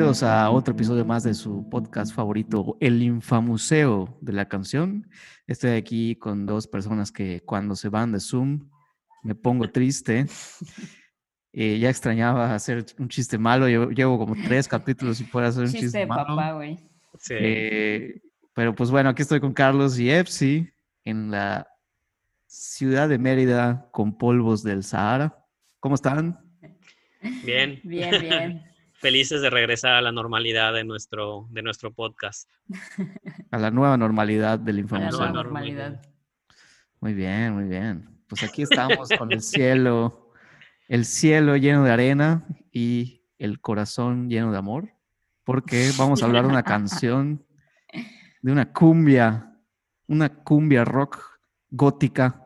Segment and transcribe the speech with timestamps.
[0.00, 5.06] bienvenidos a otro episodio más de su podcast favorito, El Infamuseo de la canción.
[5.46, 8.70] Estoy aquí con dos personas que cuando se van de Zoom
[9.22, 10.26] me pongo triste.
[11.52, 13.68] Eh, ya extrañaba hacer un chiste malo.
[13.68, 16.36] Yo llevo como tres capítulos y puedo hacer un chiste, Chiste de malo.
[16.36, 16.78] papá, güey.
[17.18, 17.34] Sí.
[17.36, 18.22] Eh,
[18.54, 20.70] pero pues bueno, aquí estoy con Carlos y Epsi
[21.04, 21.66] en la
[22.46, 25.44] ciudad de Mérida con polvos del Sahara.
[25.80, 26.38] ¿Cómo están?
[27.44, 28.62] Bien, Bien, bien.
[29.00, 32.48] felices de regresar a la normalidad de nuestro, de nuestro podcast.
[33.50, 36.02] A la nueva normalidad del A la nueva no, normalidad.
[37.00, 38.08] Muy bien, muy bien.
[38.28, 40.32] Pues aquí estamos con el cielo,
[40.86, 44.90] el cielo lleno de arena y el corazón lleno de amor,
[45.44, 47.44] porque vamos a hablar de una canción,
[48.42, 49.56] de una cumbia,
[50.06, 52.44] una cumbia rock gótica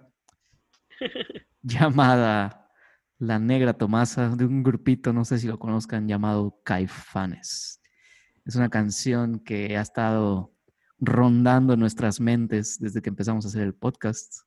[1.63, 2.64] llamada
[3.19, 7.81] La Negra Tomasa, de un grupito, no sé si lo conozcan, llamado Caifanes.
[8.45, 10.53] Es una canción que ha estado
[10.99, 14.43] rondando nuestras mentes desde que empezamos a hacer el podcast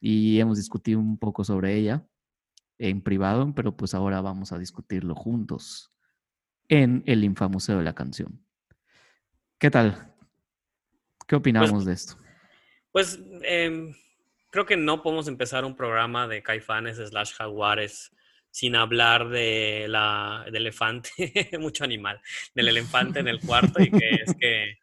[0.00, 2.06] y hemos discutido un poco sobre ella
[2.78, 5.92] en privado, pero pues ahora vamos a discutirlo juntos
[6.68, 8.44] en el Infamuseo de la canción.
[9.58, 10.14] ¿Qué tal?
[11.26, 12.16] ¿Qué opinamos de esto?
[12.92, 13.92] Pues em,
[14.50, 18.12] creo que no podemos empezar un programa de caifanes slash jaguares
[18.50, 21.10] sin hablar de la, del elefante,
[21.60, 22.20] mucho animal,
[22.54, 24.78] del elefante en el cuarto y que es que,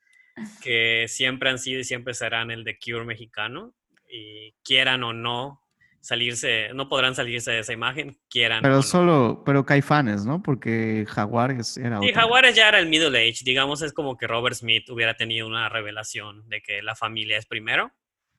[0.62, 3.74] que siempre han sido y siempre serán el de Cure mexicano
[4.10, 5.62] y quieran o no
[6.00, 8.82] salirse, no podrán salirse de esa imagen, quieran Pero no.
[8.82, 10.42] solo, pero Caifanes, ¿no?
[10.42, 12.22] Porque Jaguares era Sí, otra.
[12.22, 15.68] Jaguares ya era el Middle Age, digamos, es como que Robert Smith hubiera tenido una
[15.68, 17.92] revelación de que la familia es primero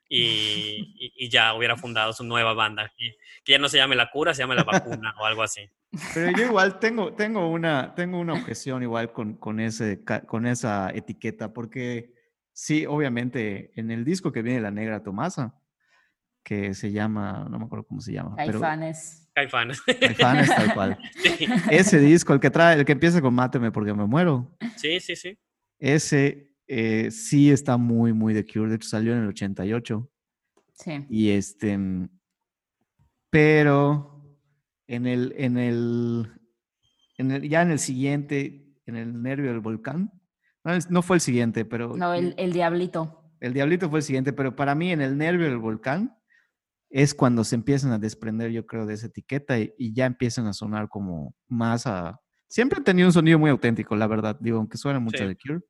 [0.09, 0.23] y,
[0.99, 3.13] y- y ya hubiera fundado su nueva banda, y-
[3.45, 5.63] que ya no se llame La Cura, se llame La Vacuna o algo así.
[6.15, 10.91] Pero yo igual tengo, tengo, una, tengo una objeción igual con, con, ese, con esa
[10.95, 12.13] etiqueta, porque
[12.53, 15.55] sí, obviamente, en el disco que viene La Negra Tomasa,
[16.45, 19.31] que se llama, no me acuerdo cómo se llama, pero Caifanes.
[19.35, 19.81] Caifanes.
[19.83, 20.99] Caifanes tal cual.
[21.23, 24.99] Sí, Ese disco, el que trae, el que empieza con Máteme porque me muero, sí,
[25.01, 25.39] sí, sí.
[25.79, 30.09] ese eh, sí está muy, muy de Cure, de hecho salió en el 88.
[30.75, 31.07] Sí.
[31.11, 32.09] Y este, mm,
[33.31, 34.23] pero
[34.87, 36.27] en el, en el,
[37.19, 40.13] en el, ya en el siguiente, en el nervio del volcán,
[40.65, 43.33] no, es- no fue el siguiente, pero No, el, el diablito.
[43.41, 46.15] el diablito fue el siguiente, pero para mí en el nervio del volcán
[46.91, 50.47] es cuando se empiezan a desprender, yo creo, de esa etiqueta y, y ya empiezan
[50.47, 52.19] a sonar como más a...
[52.49, 55.27] Siempre han tenido un sonido muy auténtico, la verdad, digo, aunque suena mucho Sí.
[55.27, 55.61] de Cure,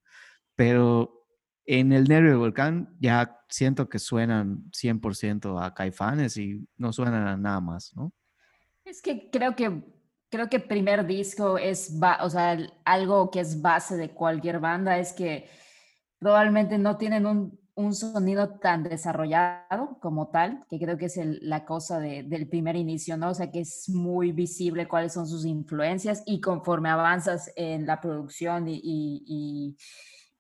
[0.59, 1.25] pero
[1.67, 7.29] en el nervio del volcán ya siento que suenan 100% a Caifanes y no suenan
[7.29, 8.13] a nada más, ¿no?
[8.85, 9.85] Es que creo que
[10.31, 15.13] creo que primer disco es, o sea, algo que es base de cualquier banda es
[15.13, 15.49] que
[16.19, 21.39] probablemente no tienen un, un sonido tan desarrollado como tal, que creo que es el-
[21.43, 23.31] la cosa de- del primer inicio, ¿no?
[23.31, 28.01] O sea, que es muy visible cuáles son sus influencias y conforme avanzas en la
[28.01, 29.77] producción y, y, y,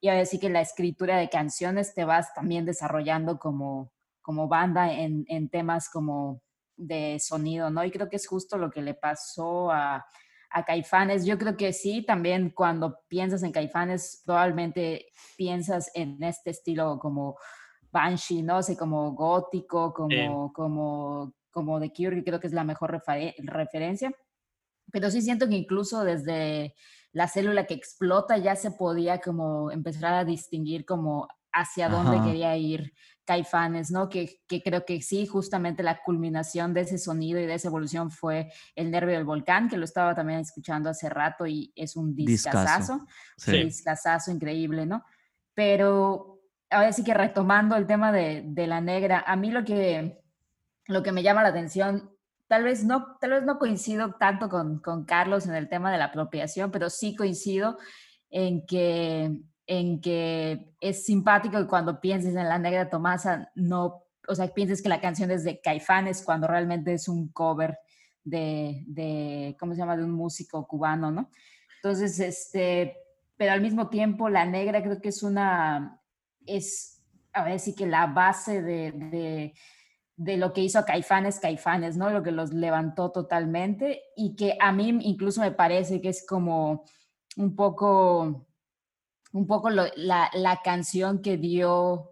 [0.00, 3.92] y ahora sí que la escritura de canciones te vas también desarrollando como,
[4.22, 6.40] como banda en, en temas como
[6.76, 7.84] de sonido, ¿no?
[7.84, 10.06] Y creo que es justo lo que le pasó a,
[10.50, 11.26] a Caifanes.
[11.26, 17.36] Yo creo que sí, también cuando piensas en Caifanes, probablemente piensas en este estilo como
[17.90, 18.58] Banshee, ¿no?
[18.58, 22.92] O sea, como gótico, como, como, como The Cure, que creo que es la mejor
[22.92, 24.12] refere- referencia.
[24.92, 26.74] Pero sí siento que incluso desde
[27.18, 32.26] la célula que explota ya se podía como empezar a distinguir como hacia dónde Ajá.
[32.26, 32.92] quería ir
[33.24, 34.08] Caifanes, ¿no?
[34.08, 38.12] Que, que creo que sí, justamente la culminación de ese sonido y de esa evolución
[38.12, 42.14] fue El Nervio del Volcán, que lo estaba también escuchando hace rato y es un
[42.14, 43.00] discazazo,
[43.36, 43.50] Sí.
[43.50, 43.64] Sí.
[43.64, 45.02] discazazo increíble, ¿no?
[45.54, 46.38] Pero
[46.70, 50.22] ahora sí que retomando el tema de, de la negra, a mí lo que,
[50.86, 52.16] lo que me llama la atención,
[52.48, 55.98] tal vez no, tal vez no coincido tanto con, con Carlos en el tema de
[55.98, 57.78] la apropiación, pero sí coincido
[58.30, 64.34] en que, en que es simpático que cuando pienses en la negra Tomasa, no, o
[64.34, 67.78] sea, pienses que la canción es de Caifanes cuando realmente es un cover
[68.24, 71.30] de, de, ¿cómo se llama?, de un músico cubano, ¿no?
[71.76, 72.96] Entonces, este,
[73.36, 76.00] pero al mismo tiempo la negra creo que es una,
[76.44, 77.02] es,
[77.32, 79.54] a ver, sí que la base de, de,
[80.18, 82.10] de lo que hizo a Caifanes, Caifanes, ¿no?
[82.10, 86.84] Lo que los levantó totalmente y que a mí incluso me parece que es como
[87.36, 88.48] un poco,
[89.32, 92.10] un poco la, la canción que dio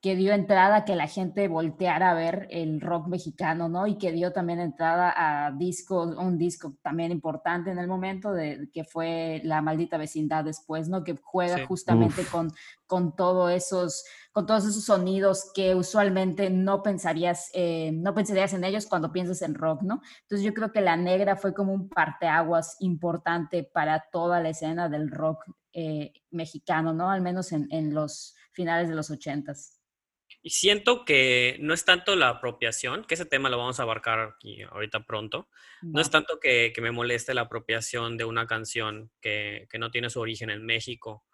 [0.00, 3.86] que dio entrada a que la gente volteara a ver el rock mexicano, ¿no?
[3.86, 8.68] Y que dio también entrada a discos, un disco también importante en el momento, de,
[8.72, 11.02] que fue La Maldita Vecindad después, ¿no?
[11.02, 12.52] Que juega justamente con,
[12.86, 18.64] con, todo esos, con todos esos sonidos que usualmente no pensarías, eh, no pensarías en
[18.64, 20.00] ellos cuando piensas en rock, ¿no?
[20.22, 24.88] Entonces yo creo que La Negra fue como un parteaguas importante para toda la escena
[24.88, 27.10] del rock eh, mexicano, ¿no?
[27.10, 29.77] Al menos en, en los finales de los ochentas.
[30.42, 34.34] Y siento que no es tanto la apropiación, que ese tema lo vamos a abarcar
[34.36, 35.48] aquí ahorita pronto,
[35.82, 40.10] no, es tanto que, me moleste la apropiación de una canción que, que, no tiene
[40.10, 41.24] su origen en México,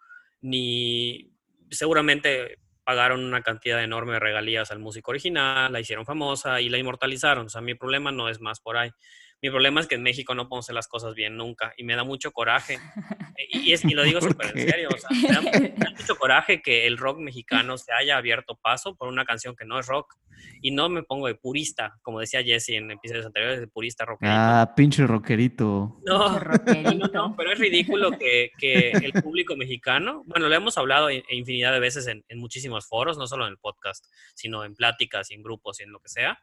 [0.41, 1.31] ni
[1.69, 6.77] seguramente pagaron una cantidad enorme de regalías al músico original, la hicieron famosa y la
[6.77, 7.47] inmortalizaron.
[7.47, 8.91] O sea, mi problema no es más por ahí.
[9.41, 11.95] Mi problema es que en México no podemos hacer las cosas bien nunca y me
[11.95, 12.79] da mucho coraje.
[13.47, 16.87] Y, es, y lo digo súper en serio, o sea, me da, mucho coraje que
[16.87, 20.15] el rock mexicano se haya abierto paso por una canción que no es rock.
[20.61, 24.35] Y no me pongo de purista, como decía Jesse en episodios anteriores, de purista rockerito.
[24.37, 25.99] Ah, pinche rockerito.
[26.05, 26.39] No,
[27.13, 31.79] no, pero es ridículo que, que, el público mexicano, bueno, lo hemos hablado infinidad de
[31.79, 35.79] veces en, en muchísimos foros, no solo en el podcast, sino en pláticas, en grupos
[35.79, 36.39] y en lo que sea,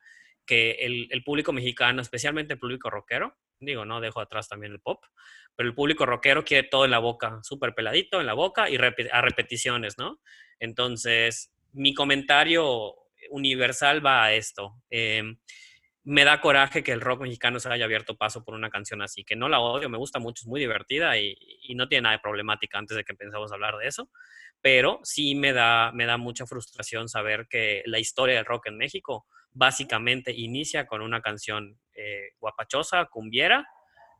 [0.47, 5.05] que el, público mexicano, especialmente el público rockero, digo, no dejo atrás también el pop,
[5.55, 8.77] pero el público rockero quiere todo en la boca, súper peladito en la boca y
[8.77, 10.21] a repeticiones, ¿no?
[10.59, 12.95] Entonces, mi comentario
[13.31, 14.83] universal va a esto.
[14.91, 15.39] Em,
[16.05, 19.25] me da coraje que el rock mexicano se haya abierto paso por una canción así,
[19.25, 21.37] que no la odio, me gusta mucho, es muy divertida y,
[21.75, 24.11] no tiene nada de problemática antes de que empezamos a hablar de eso,
[24.61, 28.77] pero sí me da, me da mucha frustración saber que la historia del rock en
[28.77, 33.67] México básicamente inicia con una canción eh, guapachosa, cumbiera,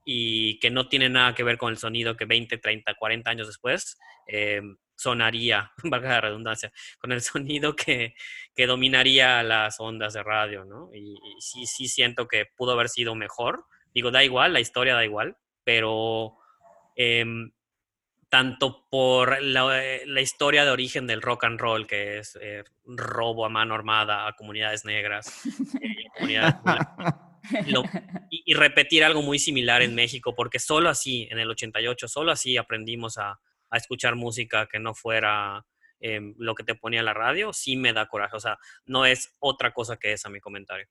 [0.05, 3.47] y que no tiene nada que ver con el sonido que 20, 30, 40 años
[3.47, 4.61] después eh,
[4.97, 8.15] sonaría, valga la redundancia, con el sonido que,
[8.55, 10.91] que, dominaría las ondas de radio, ¿no?
[10.95, 13.65] Y, sí, sí siento que pudo haber sido mejor.
[13.95, 16.37] Digo, da igual, la historia da igual, pero
[16.97, 17.53] em,
[18.33, 23.51] tanto por la, historia de origen del rock and roll, que es eh, robo a
[23.51, 25.43] mano armada a comunidades negras
[28.31, 32.57] y, repetir algo muy similar en México, porque solo así, en el 88, solo así
[32.57, 33.39] aprendimos a,
[33.73, 35.67] escuchar música que no fuera
[36.01, 38.37] em, lo que te ponía la radio, sí me da coraje.
[38.37, 40.87] O sea, no es otra cosa que esa mi comentario.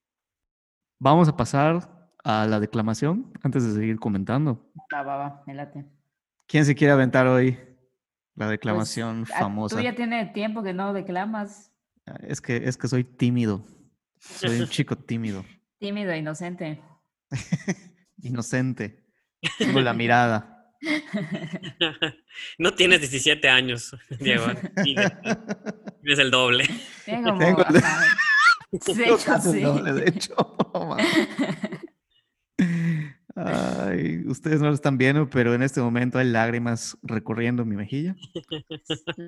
[1.00, 1.88] Vamos a pasar
[2.22, 4.70] a la declamación antes de seguir comentando.
[4.94, 6.01] Va, va, va, me late.
[6.52, 7.52] ¿Quién se quiere aventar hoy?
[8.34, 9.74] La pues, declamación ah, famosa.
[9.74, 11.72] Tú ya tiene tiempo que no declamas.
[12.06, 13.64] Ah, es que, es que soy tímido.
[14.18, 15.46] Soy un chico tímido.
[15.78, 16.78] Tímido, inocente.
[18.22, 19.02] inocente.
[19.56, 20.68] Tengo la mirada.
[22.58, 24.46] No tienes 17 años, Diego.
[24.82, 26.68] Tienes el doble.
[27.06, 27.74] Tengo, Tengo el...
[28.72, 29.60] De hecho, sí.
[29.60, 30.34] doble, de hecho.
[33.34, 38.14] Ay, ustedes no lo están viendo, pero en este momento hay lágrimas recorriendo mi mejilla.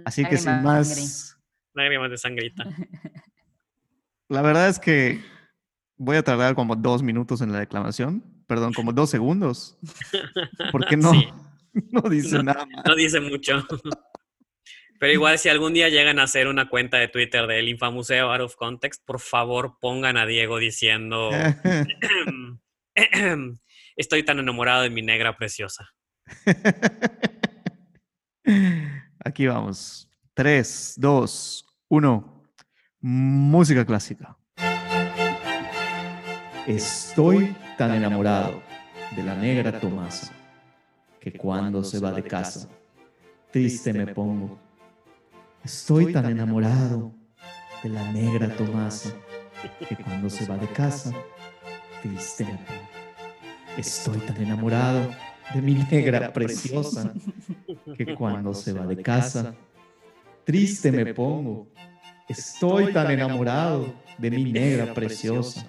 [0.05, 1.39] Así que sin más.
[1.75, 2.65] Lágrimas de sangrita.
[4.29, 5.21] La verdad es que
[5.97, 8.23] voy a tardar como dos minutos en la declamación.
[8.47, 9.79] Perdón, como dos segundos.
[10.71, 11.13] Porque no,
[11.91, 12.85] no dice nada más.
[12.87, 13.67] No dice mucho.
[15.01, 18.41] Pero igual, si algún día llegan a hacer una cuenta de Twitter del Infamuseo Out
[18.43, 21.31] of Context, por favor pongan a Diego diciendo.
[23.97, 25.89] Estoy tan enamorado de mi negra preciosa.
[29.25, 30.11] Aquí vamos.
[30.35, 32.43] Tres, dos, uno.
[33.01, 34.37] Música clásica.
[36.67, 38.63] Estoy tan enamorado
[39.15, 40.33] de la negra Tomasa
[41.21, 42.69] que cuando se va de casa,
[43.51, 44.59] triste me pongo.
[45.63, 47.15] Estoy tan enamorado
[47.83, 49.11] de la negra Tomasa
[49.87, 51.13] que cuando se va de casa,
[52.03, 52.94] triste me pongo.
[53.77, 55.11] Estoy tan enamorado
[55.53, 57.13] de mi negra preciosa
[57.97, 59.53] que cuando se va de casa,
[60.45, 61.67] triste me pongo.
[62.29, 65.67] Estoy tan enamorado de mi negra preciosa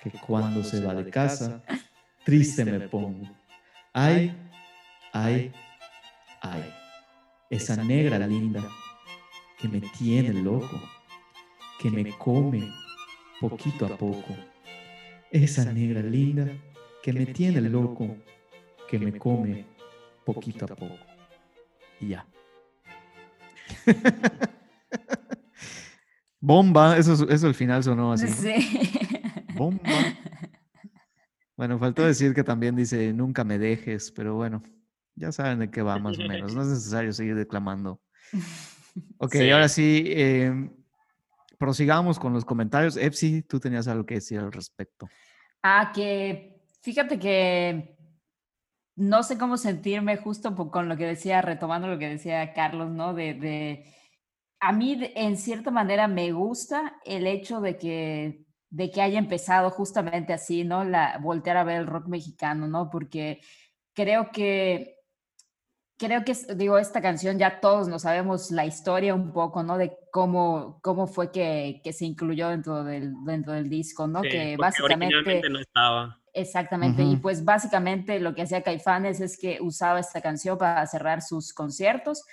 [0.00, 1.60] que cuando se va de casa,
[2.24, 3.28] triste me pongo.
[3.92, 4.32] Ay,
[5.12, 5.52] ay,
[6.40, 6.62] ay,
[7.50, 8.62] esa negra linda
[9.58, 10.80] que me tiene loco,
[11.80, 12.70] que me come
[13.40, 14.36] poquito a poco.
[15.32, 16.48] Esa negra linda
[17.04, 18.16] que me tiene loco,
[18.88, 19.66] que me come
[20.24, 20.96] poquito a poco.
[22.00, 22.26] Y ya.
[26.40, 28.28] Bomba, eso, eso al final sonó así.
[28.28, 28.90] Sí.
[29.54, 29.82] Bomba.
[31.58, 34.62] Bueno, faltó decir que también dice nunca me dejes, pero bueno,
[35.14, 36.54] ya saben de qué va más o menos.
[36.54, 38.00] No es necesario seguir declamando.
[39.18, 40.70] Ok, ahora sí, em,
[41.58, 42.96] prosigamos con los comentarios.
[42.96, 45.08] Epsi, tú tenías algo que decir al respecto.
[45.64, 46.53] Ah, que
[46.84, 47.96] fíjate que
[48.94, 53.14] no sé cómo sentirme justo con lo que decía, retomando lo que decía Carlos, ¿no?
[53.14, 53.86] De,
[54.60, 59.70] a mí en cierta manera me gusta el hecho de que, de que haya empezado
[59.70, 60.84] justamente así, ¿no?
[60.84, 62.90] La, voltear a ver el rock mexicano, ¿no?
[62.90, 63.40] Porque
[63.94, 64.94] creo que
[65.96, 69.78] creo que, digo, esta canción ya todos nos sabemos la historia un poco, ¿no?
[69.78, 74.20] De cómo, cómo fue que, que se incluyó dentro del, dentro del disco, ¿no?
[74.20, 75.48] que básicamente...
[75.48, 76.20] no estaba.
[76.36, 81.22] Exactamente, y pues básicamente lo que hacía Caifanes es que usaba esta canción para cerrar
[81.22, 82.24] sus conciertos,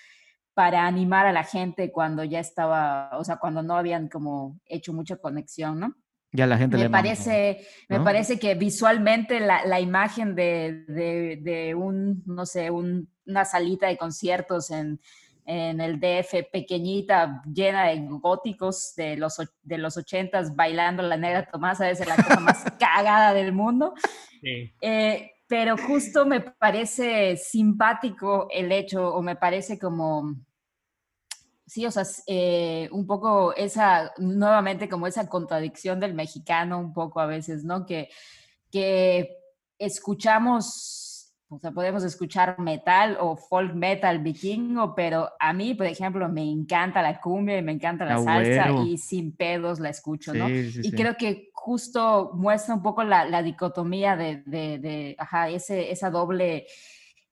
[0.56, 4.92] para animar a la gente cuando ya estaba, o sea, cuando no habían como hecho
[4.92, 5.96] mucha conexión, ¿no?
[6.32, 11.38] Ya la gente me le parece, Me parece que visualmente la, la imagen de, de,
[11.42, 15.00] de, un, no sé, un, una salita de conciertos en,
[15.46, 21.50] en el DF pequeñita, llena de góticos de los, de los ochentas, bailando la negra
[21.50, 23.94] Tomasa, ser la cosa más cagada del mundo.
[24.44, 30.36] Eh, pero justo me parece simpático el hecho, o me parece como,
[31.66, 37.20] sí, o sea, eh, un poco esa, nuevamente como esa contradicción del mexicano, un poco
[37.20, 37.86] a veces, ¿no?
[37.86, 38.10] Que,
[38.72, 39.38] que
[39.78, 41.11] escuchamos
[41.54, 46.50] o sea, podemos escuchar metal o folk metal vikingo, pero a mí, por ejemplo, me
[46.50, 50.50] encanta la cumbia y me encanta la salsa y sin pedos la escucho, ¿no?
[50.50, 55.92] y creo que justo muestra un poco la, la dicotomía de, de, de, ajá, ese,
[55.92, 56.68] esa doble,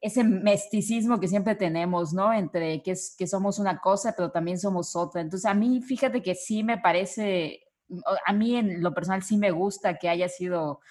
[0.02, 2.34] ese mesticismo que siempre tenemos, ¿no?
[2.34, 5.22] Entre que, es, que somos una cosa, pero también somos otra.
[5.22, 7.62] Entonces, a mí, fíjate que sí me parece,
[8.26, 10.82] a mí en lo personal sí me gusta que haya sido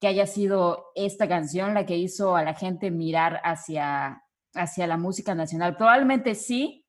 [0.00, 4.22] que haya sido esta canción la que hizo a la gente mirar hacia,
[4.54, 5.76] hacia la música nacional.
[5.76, 6.86] Probablemente sí,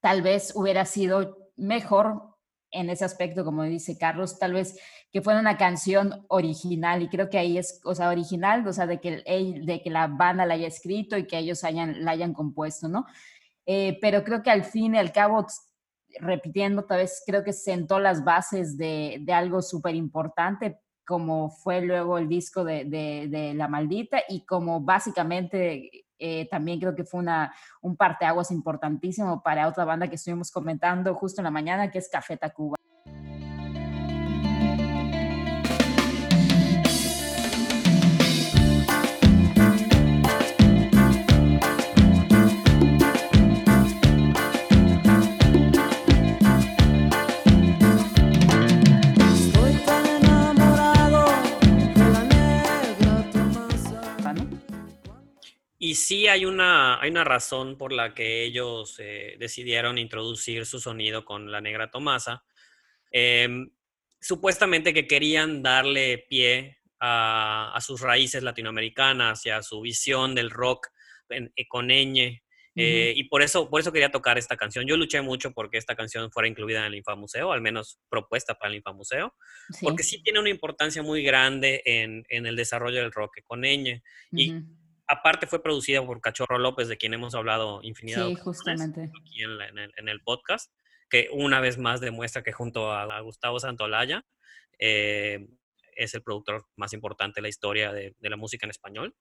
[0.00, 2.34] tal vez hubiera sido mejor
[2.70, 4.78] en ese aspecto, como dice Carlos, tal vez
[5.12, 8.86] que fuera una canción original y creo que ahí es, o sea, original, o sea,
[8.86, 9.22] de que,
[9.64, 13.06] de que la banda la haya escrito y que ellos hayan, la hayan compuesto, ¿no?
[13.64, 15.46] Eh, pero creo que al fin y al cabo,
[16.18, 21.80] repitiendo, tal vez creo que sentó las bases de, de algo súper importante como fue
[21.82, 27.20] luego el disco de, de, La Maldita y como básicamente eh, también creo que fue
[27.20, 31.98] una, un parteaguas importantísimo para otra banda que estuvimos comentando justo en la mañana, que
[31.98, 32.76] es Café Tacuba.
[55.94, 60.80] Y sí hay una, hay una razón por la que ellos eh, decidieron introducir su
[60.80, 62.42] sonido con la negra Tomasa.
[63.12, 63.70] Em,
[64.20, 70.88] supuestamente que querían darle pie a, sus raíces latinoamericanas y a su visión del rock
[71.28, 72.42] en, eh, con ñ.
[72.74, 74.88] Eh, y por eso, por eso quería tocar esta canción.
[74.88, 78.70] Yo luché mucho porque esta canción fuera incluida en el Infamuseo, al menos propuesta para
[78.70, 79.32] el Infamuseo,
[79.80, 84.02] porque sí tiene una importancia muy grande en, en el desarrollo del rock con ñ.
[84.32, 84.54] Y
[85.06, 89.10] aparte fue producida por Cachorro López, de quien hemos hablado infinidad sí, justamente.
[89.20, 90.72] aquí en, el, podcast,
[91.10, 94.24] que una vez más demuestra que junto a, Gustavo Santolaya
[94.78, 95.46] eh,
[95.96, 99.14] es el productor más importante de la historia de, la música en español.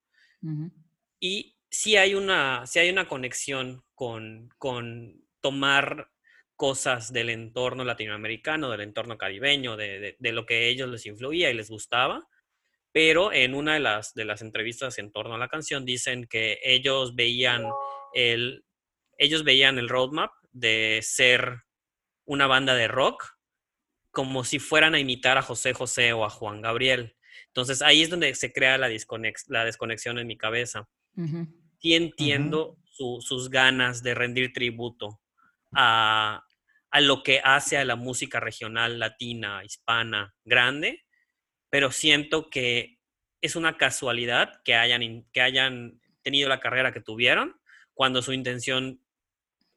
[1.19, 6.09] Y sí hay una, sí hay una conexión con, con tomar
[6.55, 11.49] cosas del entorno latinoamericano, del entorno caribeño, de, de, lo que a ellos les influía
[11.49, 12.27] y les gustaba,
[12.93, 16.59] pero en una de las, de las entrevistas en torno a la canción dicen que
[16.63, 17.65] ellos veían
[18.13, 18.63] el,
[19.17, 21.63] ellos veían el roadmap de ser
[22.25, 23.35] una banda de rock
[24.12, 27.17] como si fueran a imitar a José José o a Juan Gabriel.
[27.47, 28.89] Entonces ahí es donde se crea la,
[29.47, 30.88] la desconexión en mi cabeza.
[31.79, 35.19] Y entiendo sus ganas de rendir tributo
[35.73, 36.43] a,
[36.91, 41.02] a, lo que hace a la música regional latina, hispana, grande,
[41.74, 43.00] pero siento que
[43.42, 47.60] es una casualidad que hayan, que hayan tenido la carrera que tuvieron
[47.96, 49.01] cuando su intención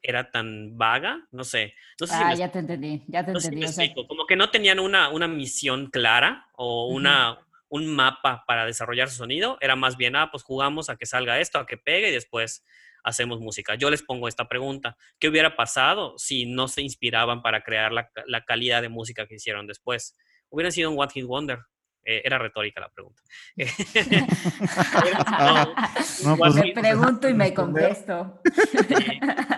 [0.03, 1.73] era tan vaga, no sé.
[2.11, 3.95] ah, ya te entendí, ya te entendí.
[4.07, 9.15] Como que no tenían una, una misión clara o una, un mapa para desarrollar su
[9.15, 12.13] sonido, era más bien, ah, pues jugamos a que salga esto, a que pegue y
[12.13, 12.63] después
[13.03, 13.73] hacemos música.
[13.73, 18.11] Yo les pongo esta pregunta, ¿qué hubiera pasado si no se inspiraban para crear la,
[18.27, 20.15] la calidad de música que hicieron después?
[20.49, 21.61] Hubieran sido un What Hit Wonder,
[22.09, 23.21] eh, era retórica la pregunta.
[26.23, 28.39] no, pues, me pregunto y me contesto.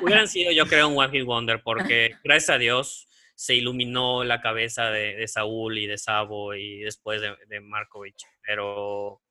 [0.01, 4.41] hubieran sido, yo creo, un One Hit Wonder, porque gracias a Dios se iluminó la
[4.41, 8.25] cabeza de, Saúl y de Sabo y después de, de Markovich.
[8.41, 9.21] Pero,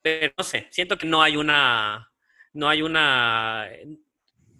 [0.00, 2.10] pero no sé, siento que no hay una,
[2.54, 3.68] no hay una,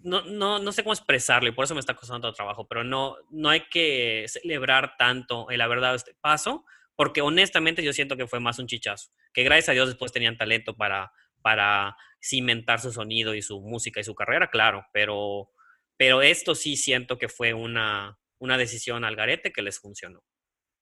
[0.03, 3.17] no, no, no sé cómo expresarlo y por eso me está costando trabajo, pero no,
[3.31, 6.63] no hay que celebrar tanto el haber dado este paso,
[6.97, 10.35] porque honestamente yo siento que fue más un chichazo, que gracias a Dios después tenían
[10.35, 11.11] talento para,
[11.41, 15.51] para cimentar su sonido y su música y su carrera, claro, pero,
[15.95, 20.23] pero esto sí siento que fue una, una decisión al garete que les funcionó.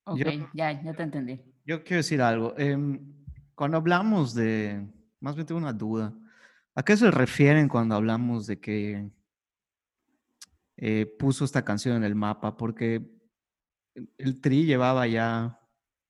[0.06, 0.22] Ok,
[0.54, 1.42] ya, ya te entendí.
[1.66, 2.58] Yo quiero decir algo.
[2.58, 4.88] Em, cuando hablamos de,
[5.20, 6.14] más bien tengo una duda.
[6.76, 9.10] ¿A qué se refieren cuando hablamos de que
[10.78, 12.56] eh, puso esta canción en el mapa?
[12.56, 13.02] Porque
[14.18, 15.60] el Tri llevaba ya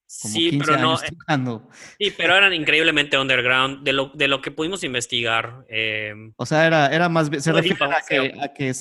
[0.05, 1.59] sí, 15 pero no, eh,
[1.99, 5.65] Sí, pero eran increíblemente underground de lo, de lo que pudimos investigar.
[5.69, 8.73] Em, o sea, era, era más se refiere a que, a que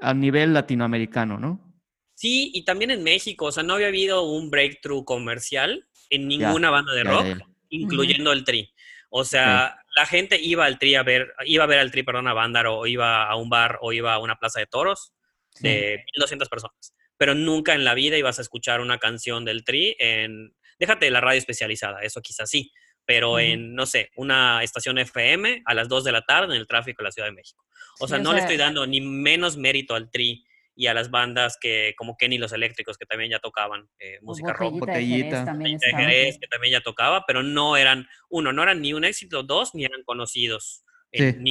[0.00, 1.66] a nivel latinoamericano, ¿no?
[2.14, 6.70] Sí, y también en México, o sea, no había habido un breakthrough comercial en ninguna
[6.70, 7.26] banda de rock,
[7.68, 8.72] incluyendo el Tri.
[9.10, 12.28] O sea, la gente iba al tri a ver, iba a ver al tri, perdón,
[12.28, 15.12] a Vándaro, o iba a un bar, o iba a una plaza de toros
[15.60, 16.94] de 1200 personas.
[17.16, 21.20] Pero nunca en la vida ibas a escuchar una canción del tri en, déjate la
[21.20, 22.72] radio especializada, eso quizás sí,
[23.04, 26.66] pero en, no sé, una estación FM a las 2 de la tarde en el
[26.66, 27.64] tráfico de la Ciudad de México.
[28.00, 31.56] O sea, no le estoy dando ni menos mérito al tri y a las bandas
[31.58, 34.80] que como Kenny Los Eléctricos, que también ya tocaban eh, música rock.
[34.80, 35.44] Botellita.
[35.44, 39.74] también que también ya tocaba, pero no eran, uno, no eran ni un éxito, dos,
[39.74, 41.42] ni eran conocidos en,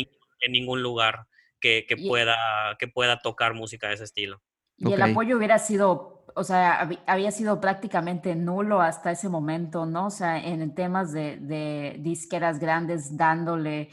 [0.48, 1.26] ningún lugar
[1.60, 2.38] que, pueda,
[2.78, 4.44] que pueda tocar música de ese estilo.
[4.78, 10.08] Y el apoyo hubiera sido, o sea, había sido prácticamente nulo hasta ese momento, ¿no?
[10.08, 13.90] O sea, en temas de, de disqueras grandes dándole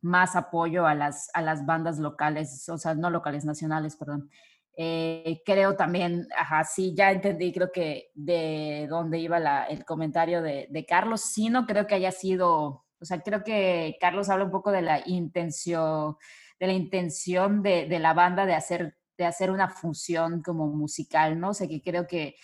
[0.00, 4.30] más apoyo a las, a las bandas locales, o sea, no locales, nacionales, perdón.
[4.76, 10.86] Eh, creo también, ajá, sí, ya entendí, creo que de dónde iba el comentario de,
[10.88, 14.72] Carlos, sí, no creo que haya sido, o sea, creo que Carlos habla un poco
[14.72, 16.16] de la intención,
[16.58, 21.38] de la intención de, de la banda de hacer, de hacer una función como musical,
[21.38, 21.50] ¿no?
[21.50, 22.36] O sea, que creo que,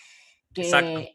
[0.53, 1.13] que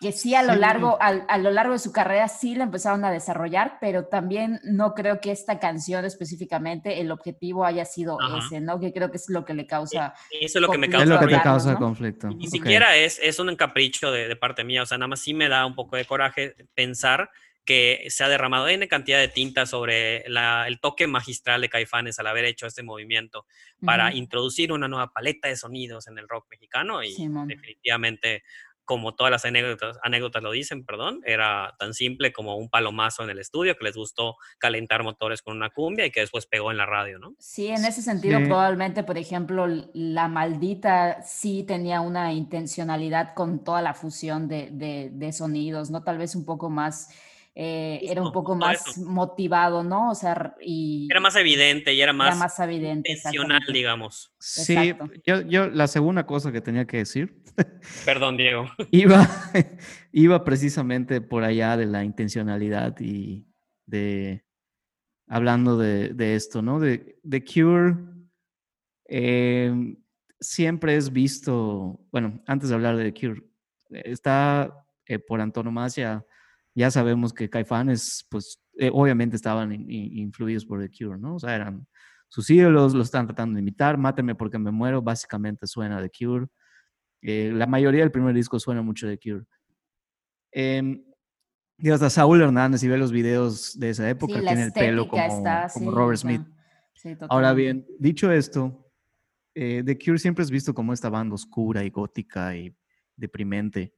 [0.00, 3.10] que sí a lo, Largo, a, lo largo de su carrera sí la empezaron a
[3.10, 8.78] desarrollar, pero también no creo que esta canción específicamente el objetivo haya sido ese, ¿no?
[8.78, 11.04] Que creo que es lo que le e, causa Eso es lo que me causa,
[11.04, 12.28] es lo que te causa conflicto.
[12.28, 15.48] Ni siquiera es, es un capricho de, parte mía, o sea, nada más sí me
[15.48, 17.30] da un poco de coraje pensar
[17.66, 22.28] que se ha derramado N cantidad de tinta sobre el toque magistral de Caifanes al
[22.28, 23.44] haber hecho este movimiento
[23.84, 27.14] para introducir una nueva paleta de sonidos en el rock mexicano y
[27.46, 28.42] definitivamente
[28.86, 33.30] como todas las anécdotas, anécdotas lo dicen, perdón, era tan simple como un palomazo en
[33.30, 36.76] el estudio que les gustó calentar motores con una cumbia y que después pegó en
[36.76, 37.34] la radio, ¿no?
[37.40, 43.82] Sí, en ese sentido, probablemente, por ejemplo, La Maldita sí tenía una intencionalidad con toda
[43.82, 46.04] la fusión de, de, de sonidos, ¿no?
[46.04, 47.10] Tal vez un poco más
[47.58, 50.10] eh, era un poco más motivado, ¿no?
[50.10, 51.08] O sea, y...
[51.10, 54.30] Era más evidente y era más, más evidente, intencional, digamos.
[54.38, 54.92] Sí,
[55.24, 57.42] yo, yo, la segunda cosa que tenía que decir.
[58.04, 58.66] Perdón, Diego.
[58.90, 59.26] iba,
[60.12, 63.46] iba precisamente por allá de la intencionalidad y
[63.86, 64.44] de,
[65.26, 66.78] hablando de, de esto, ¿no?
[66.78, 67.96] De, de Cure,
[69.08, 69.96] eh,
[70.38, 73.42] siempre es visto, bueno, antes de hablar de Cure,
[73.88, 76.25] está eh, por antonomasia
[76.76, 81.36] ya sabemos que Caifanes, pues eh, obviamente estaban influidos por The Cure, ¿no?
[81.36, 81.86] O sea, eran
[82.28, 86.46] sus ídolos, los están tratando de imitar, Máteme porque me muero, básicamente suena The Cure.
[87.22, 89.44] Eh, la mayoría del primer disco suena mucho The Cure.
[90.52, 91.02] Eh,
[91.78, 95.42] y hasta Saúl Hernández, y ve los videos de esa época, tiene el pelo como,
[95.72, 96.42] como Robert Smith.
[97.30, 98.86] Ahora bien, dicho esto,
[99.54, 102.76] eh, The Cure siempre es visto como esta banda oscura y gótica y
[103.16, 103.94] deprimente,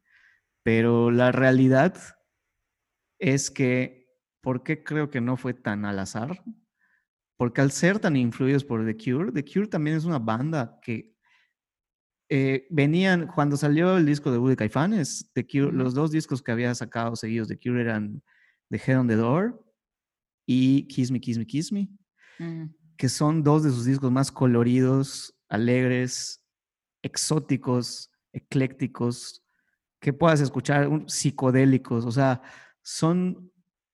[0.63, 1.97] pero la realidad
[3.19, 4.09] es que,
[4.41, 6.43] ¿por qué creo que no fue tan al azar?
[7.37, 11.15] Porque al ser tan influidos por The Cure, The Cure también es una banda que
[12.31, 16.53] eh, venían, cuando salió el disco de Woody Caifanes, The Cure, los dos discos que
[16.53, 18.23] había sacado seguidos de Cure eran
[18.71, 19.65] The Head on the Door
[20.47, 21.89] y Kiss Me, Kiss Me, Kiss Me,
[22.39, 22.75] mm.
[22.97, 26.45] que son dos de sus discos más coloridos, alegres,
[27.03, 29.43] exóticos, eclécticos,
[30.01, 32.43] que puedas escuchar, psicodélicos, o sea,
[32.89, 33.53] son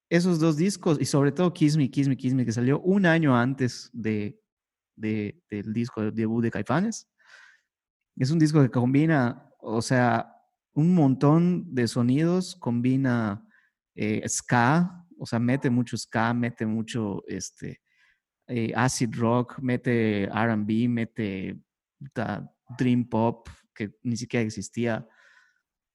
[0.09, 3.07] esos dos discos y sobre todo Kiss Me, Kiss Me, Kiss Me, que salió un
[3.07, 4.41] año antes de,
[4.95, 7.11] del disco de debut de Caifanes.
[8.17, 10.33] Es un disco que combina, o sea,
[10.75, 13.45] un montón de sonidos, combina
[13.97, 17.81] eh, ska, o sea, mete mucho ska, mete mucho este,
[18.47, 21.59] eh, acid rock, mete RB, mete
[22.79, 25.05] Dream Pop que ni siquiera existía.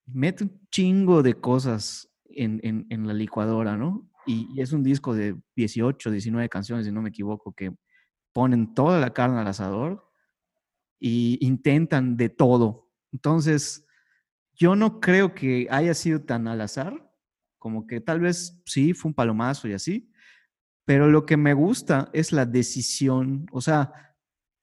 [0.05, 4.09] Mete un chingo de cosas en, en, la licuadora, ¿no?
[4.25, 7.71] Y, y, es un disco de 18, 19 canciones, si no me equivoco, que
[8.33, 10.09] ponen toda la carne al asador
[10.99, 12.89] y intentan de todo.
[13.11, 13.85] Entonces,
[14.53, 17.09] yo no creo que haya sido tan al azar,
[17.57, 20.11] como que tal vez sí, fue un palomazo y así,
[20.85, 23.91] pero lo que me gusta es la decisión, o sea,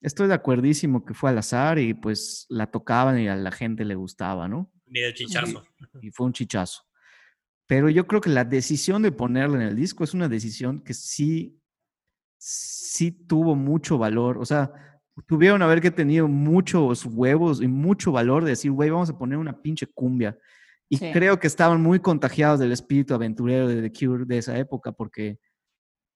[0.00, 3.84] estoy de acuerdísimo que fue al azar y pues la tocaban y a la gente
[3.84, 4.70] le gustaba, ¿no?
[4.86, 5.64] Ni de chichazo.
[6.02, 6.82] Y, fue un chichazo.
[7.66, 10.94] Pero yo creo que la decisión de ponerla en el disco es una decisión que
[10.94, 11.60] sí,
[12.38, 14.38] sí tuvo mucho valor.
[14.38, 14.72] O sea,
[15.26, 19.38] tuvieron haber que tenido muchos huevos y mucho valor de decir, güey, vamos a poner
[19.38, 20.38] una pinche cumbia.
[20.88, 24.92] Y creo que estaban muy contagiados del espíritu aventurero de The Cure de esa época,
[24.92, 25.40] porque,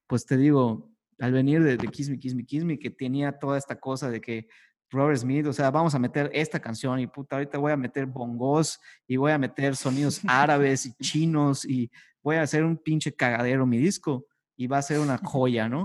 [0.07, 3.33] pues te digo, al venir de, de Kiss Me, Kiss Me, Kiss Me, que tenía
[3.33, 4.47] toda esta cosa de que
[4.91, 8.07] Robert Smith, o sea, vamos a meter esta canción y puta, ahorita voy a meter
[8.07, 11.91] bongos y voy a meter sonidos árabes y chinos y
[12.23, 14.27] voy a hacer un pinche cagadero mi disco
[14.57, 15.85] y va a ser una joya, ¿no?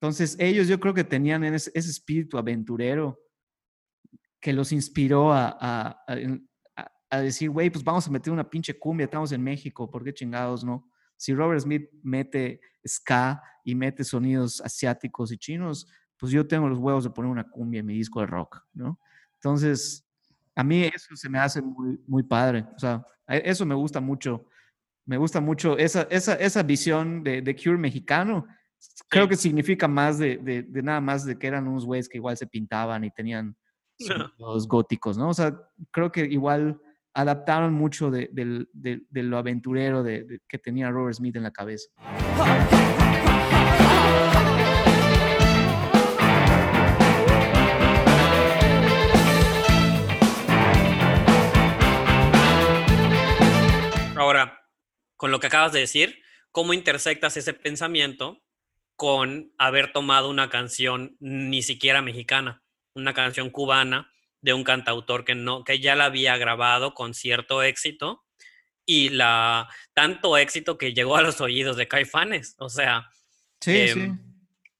[0.00, 3.18] Entonces, ellos yo creo que tenían ese, espíritu aventurero
[4.40, 6.04] que los inspiró a, a,
[6.76, 10.02] a, a decir, güey, pues vamos a meter una pinche cumbia, estamos en México, ¿por
[10.04, 10.90] qué chingados no?
[11.16, 15.86] Si Robert Smith mete ska y mete sonidos asiáticos y chinos,
[16.20, 19.00] pues yo tengo los huevos de poner una cumbia en mi disco de rock, ¿no?
[19.34, 20.06] Entonces,
[20.54, 22.66] a mí eso se me hace muy, muy padre.
[22.76, 24.46] O sea, eso me gusta mucho.
[25.06, 28.46] Me gusta mucho esa, esa, esa visión de, de Cure mexicano.
[29.08, 32.18] Creo que significa más de, de, de, nada más de que eran unos güeyes que
[32.18, 33.56] igual se pintaban y tenían
[34.38, 35.30] los góticos, ¿no?
[35.30, 35.58] O sea,
[35.90, 36.80] creo que igual
[37.14, 38.30] adaptaron mucho de,
[39.12, 41.88] lo aventurero que tenía Robert Smith en la cabeza.
[55.20, 58.42] Con lo que acabas de decir, ¿cómo intersectas ese pensamiento
[58.96, 62.62] con haber tomado una canción ni siquiera mexicana,
[62.94, 67.62] una canción cubana de un cantautor que no que ya la había grabado con cierto
[67.62, 68.24] éxito
[68.86, 73.10] y la tanto éxito que llegó a los oídos de Caifanes, o sea,
[73.60, 74.00] sí, sí.
[74.00, 74.18] Em,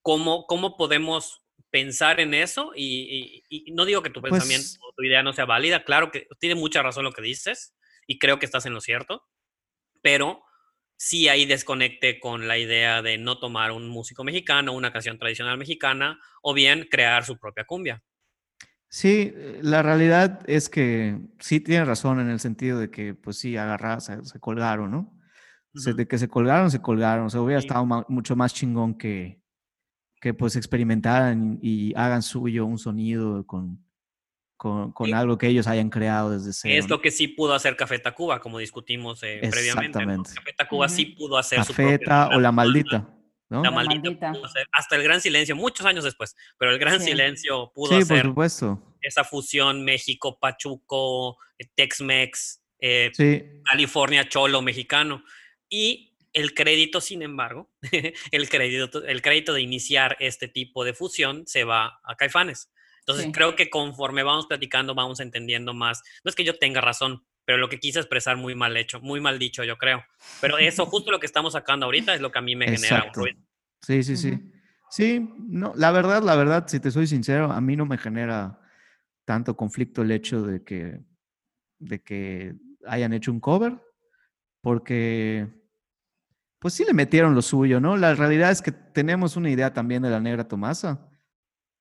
[0.00, 2.72] ¿cómo, ¿cómo, podemos pensar en eso?
[2.74, 6.28] Y, no digo que tu pues pensamiento o tu idea no sea válida, claro que
[6.38, 7.74] tiene mucha razón lo que dices
[8.06, 9.26] y creo que estás en lo cierto,
[10.02, 10.42] pero
[10.96, 15.56] sí hay desconecte con la idea de no tomar un músico mexicano, una canción tradicional
[15.56, 18.02] mexicana, o bien crear su propia cumbia.
[18.88, 19.32] Sí,
[19.62, 24.00] la realidad es que sí tiene razón en el sentido de que, pues sí, agarraron,
[24.00, 25.16] se, colgaron, ¿no?
[25.72, 27.26] de que se colgaron, se colgaron.
[27.26, 29.40] O sea, hubiera estado mucho más chingón que,
[30.20, 33.82] que pues experimentaran y hagan suyo un sonido con,
[34.60, 36.74] con, con algo que ellos hayan creado desde cero.
[36.76, 39.98] Es lo que sí pudo hacer Café Tacuba, como discutimos eh, previamente.
[40.34, 43.08] Café Tacuba sí pudo hacer Café su o La Maldita.
[43.48, 44.32] La maldita,
[44.70, 48.46] hasta el gran silencio, muchos años después, pero el gran silencio pudo sí, hacer por
[49.00, 51.38] esa fusión México, Pachuco,
[51.74, 53.10] Tex-Mex, eh,
[53.64, 55.24] California, Cholo, mexicano.
[55.70, 57.70] Y el crédito, sin embargo,
[58.30, 62.70] el crédito, el crédito de iniciar este tipo de fusión se va a Caifanes.
[63.10, 66.02] Entonces creo que conforme vamos platicando, vamos entendiendo más.
[66.24, 69.20] No es que yo tenga razón, pero lo que quise expresar muy mal hecho, muy
[69.20, 70.04] mal dicho, yo creo.
[70.40, 73.04] Pero eso, justo lo que estamos sacando ahorita, es lo que a mí me genera
[73.04, 73.38] un ruido.
[73.82, 74.38] Sí, sí, sí.
[74.90, 78.60] Sí, no, la verdad, la verdad, si te soy sincero, a mí no me genera
[79.24, 81.00] tanto conflicto el hecho de que,
[81.78, 82.54] de que
[82.86, 83.80] hayan hecho un cover,
[84.60, 85.48] porque
[86.58, 87.96] pues sí le metieron lo suyo, ¿no?
[87.96, 91.09] La realidad es que tenemos una idea también de la negra Tomasa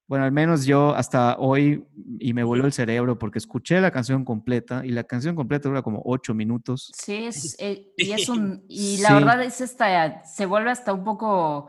[0.09, 1.85] bueno, al menos yo hasta hoy,
[2.19, 5.83] y me volvió el cerebro porque escuché la canción completa y la canción completa dura
[5.83, 6.91] como ocho minutos.
[6.97, 11.03] Sí, es, eh, y es un, y la verdad es esta, se vuelve hasta un
[11.03, 11.67] poco...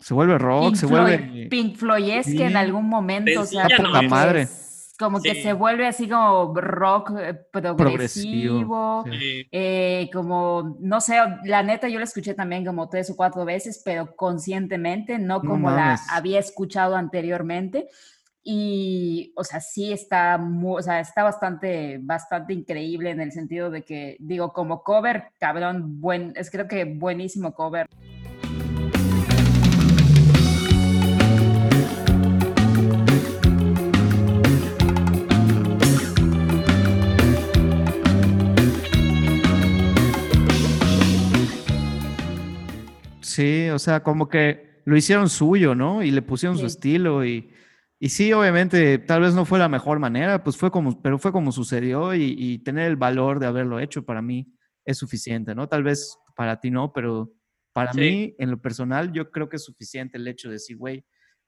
[0.00, 1.46] Se vuelve rock, se vuelve...
[1.48, 4.48] Pink Floyd es que en algún momento, o sea, poca madre
[4.98, 9.04] como que se vuelve así como rock eh, progresivo,
[9.50, 13.82] eh, como, no sé, la neta yo la escuché también como tres o cuatro veces,
[13.84, 17.88] pero conscientemente, no como la había escuchado anteriormente.
[18.46, 23.70] Y, o sea, sí está, muy, o sea, está bastante, bastante increíble en el sentido
[23.70, 27.88] de que, digo, como cover, cabrón, buen, es creo que buenísimo cover.
[43.34, 46.02] Sí, o sea, como que lo hicieron suyo, ¿no?
[46.02, 47.50] Y le pusieron su estilo y,
[48.00, 51.32] Y sí, obviamente, tal vez no fue la mejor manera, pues fue como, pero fue
[51.32, 54.52] como sucedió y, y tener el valor de haberlo hecho para mí
[54.84, 55.68] es suficiente, ¿no?
[55.68, 57.32] Tal vez para ti no, pero
[57.72, 58.00] para Sí.
[58.00, 61.04] mí, en lo personal, yo creo que es suficiente el hecho de decir, güey,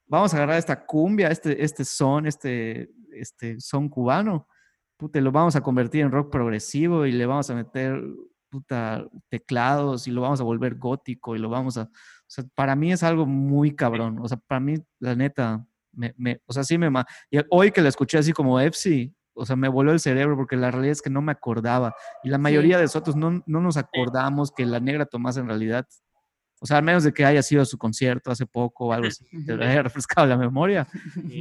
[0.07, 4.49] vamos a agarrar esta cumbia, este, este son, este, este son cubano,
[4.97, 8.03] puta, lo vamos a convertir en rock progresivo y le vamos a meter
[8.57, 11.83] puta, teclados y lo vamos a volver gótico y lo vamos a...
[11.83, 14.19] O sea, para mí es algo muy cabrón.
[14.21, 16.91] O sea, para mí, la neta, me, me- o sea, sí me...
[17.31, 20.57] Y hoy que la escuché así como Epsi, o sea, me voló el cerebro porque
[20.57, 21.95] la realidad es que no me acordaba.
[22.23, 25.87] Y la mayoría de nosotros no, no nos acordamos que la negra Tomás en realidad...
[26.59, 29.09] O sea, al menos de que haya sido a su concierto hace poco o algo
[29.09, 29.63] así, te Ujú.
[29.63, 30.87] haya refrescado la memoria.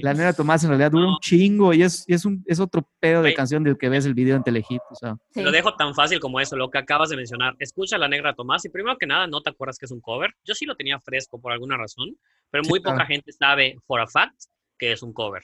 [0.01, 2.85] La negra Tomás en realidad dura un chingo y es, y es, un, es otro
[2.99, 4.81] pedo de canción del que ves el video en Telehit.
[4.91, 5.41] O sea, Sí.
[5.41, 7.55] Lo dejo tan fácil como eso, lo que acabas de mencionar.
[7.59, 10.31] Escucha la negra Tomás y primero que nada no te acuerdas que es un cover.
[10.43, 12.17] Yo sí lo tenía fresco por alguna razón,
[12.51, 12.97] pero Sí, muy claro.
[12.97, 14.35] poca gente sabe for a fact
[14.77, 15.43] que es un cover,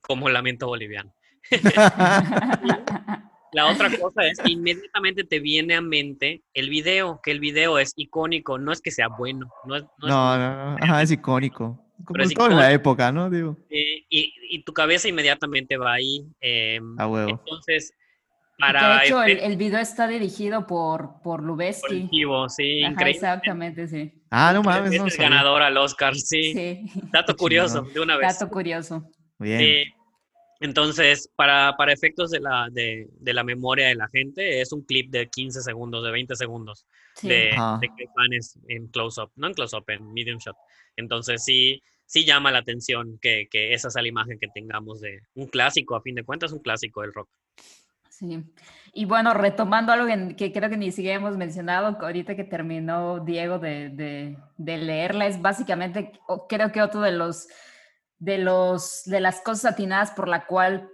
[0.00, 1.14] como Lamento Boliviano.
[3.54, 7.78] La otra cosa es que inmediatamente te viene a mente el video, que el video
[7.78, 10.84] es icónico, no es que sea bueno, no es, no es- No, no, no.
[10.84, 11.80] Ajá, es icónico.
[12.04, 13.30] Como es todo en la época, ¿no?
[13.30, 16.26] Digo, eh, y, y tu cabeza inmediatamente va ahí.
[16.40, 17.30] eh, a huevo.
[17.30, 17.92] entonces,
[18.58, 21.80] para de hecho, el, efectos el video está dirigido por, por Lubeski.
[21.86, 23.16] colectivos, sí, Ajá, increíble.
[23.18, 24.12] exactamente, sí.
[24.30, 25.28] Ah, no mames, es no el sabía.
[25.30, 26.52] ganador al Oscar, sí.
[26.52, 26.80] Sí,
[27.12, 28.36] Dato curioso, de una vez.
[28.38, 29.04] dato curioso.
[29.38, 29.58] Bien.
[29.60, 29.84] Sí.
[30.64, 34.80] Entonces, para, para efectos de la, de, de la memoria de la gente, es un
[34.82, 37.28] clip de 15 segundos, de 20 segundos Sí.
[37.28, 37.50] de,
[37.80, 40.56] de Caifanes en close-up, no en close-up, en medium shot.
[40.96, 45.20] Entonces, sí, sí llama la atención que, que esa sea la imagen que tengamos de
[45.34, 47.28] un clásico, a fin de cuentas, un clásico del rock.
[48.08, 48.42] Sí.
[48.94, 53.20] Y bueno, retomando algo que, que creo que ni siquiera hemos mencionado, ahorita que terminó
[53.20, 56.10] Diego de, de- de leerla, es básicamente,
[56.48, 57.48] creo que otro de los,
[58.18, 60.88] de los, de las cosas atinadas por la cual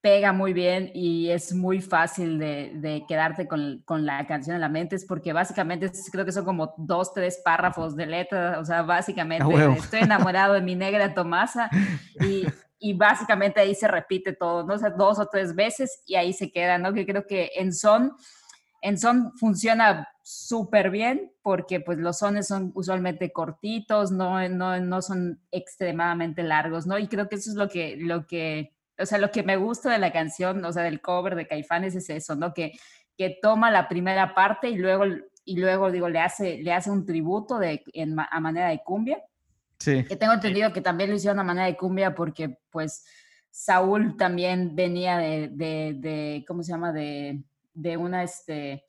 [0.00, 4.60] pega muy bien y es muy fácil de, de quedarte con, con la canción en
[4.60, 8.58] la mente, es porque básicamente es- creo que son como dos, tres párrafos de letra,
[8.58, 9.74] o sea, básicamente huevo.
[9.74, 11.70] estoy enamorado de mi negra Tomasa
[12.20, 12.44] y,
[12.80, 14.74] y básicamente ahí se repite todo, ¿no?
[14.74, 16.92] O sea, dos o tres veces y ahí se queda, ¿no?
[16.92, 18.12] Que creo que en son,
[18.82, 25.02] en son funciona súper bien porque pues los sones son usualmente cortitos, no, no, no
[25.02, 26.98] son extremadamente largos, ¿no?
[26.98, 29.90] Y creo que eso es lo que, lo que, o sea, lo que me gusta
[29.90, 32.52] de la canción, o sea, del cover de Caifanes es eso, ¿no?
[32.52, 32.72] Que,
[33.16, 35.04] que toma la primera parte y luego,
[35.44, 39.22] y luego digo, le hace, le hace un tributo de, en, a manera de cumbia
[39.78, 40.04] Sí.
[40.04, 43.04] que tengo entendido que también lo hicieron a manera de cumbia porque pues
[43.50, 46.92] Saúl también venía de, de, de ¿cómo se llama?
[46.92, 47.42] De,
[47.74, 48.84] de una, este,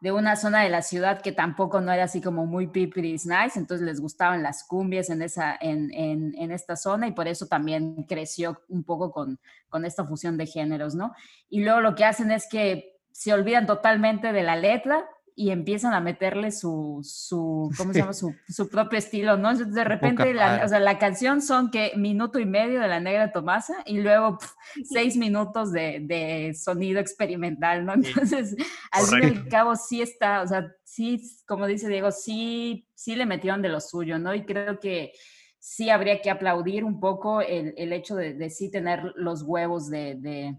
[0.00, 3.58] de una zona de la ciudad que tampoco no era así como muy pipiris nice,
[3.58, 7.46] entonces les gustaban las cumbias en, esa, en, en, en esta zona y por eso
[7.46, 11.14] también creció un poco con, con esta fusión de géneros, ¿no?
[11.50, 15.04] Y luego lo que hacen es que se olvidan totalmente de la letra
[15.38, 18.12] y empiezan a meterle su, su ¿cómo se llama?
[18.12, 19.52] Su, su propio estilo, ¿no?
[19.52, 22.98] Entonces, de repente, la, o sea, la canción son que minuto y medio de la
[22.98, 27.94] negra Tomasa y luego pf, seis minutos de, de sonido experimental, ¿no?
[27.94, 28.56] Entonces,
[28.90, 33.14] al fin y al cabo sí está, o sea, sí, como dice Diego, sí, sí
[33.14, 34.34] le metieron de lo suyo, ¿no?
[34.34, 35.12] Y creo que
[35.60, 39.88] sí habría que aplaudir un poco el, el hecho de, de sí tener los huevos
[39.88, 40.56] de, de,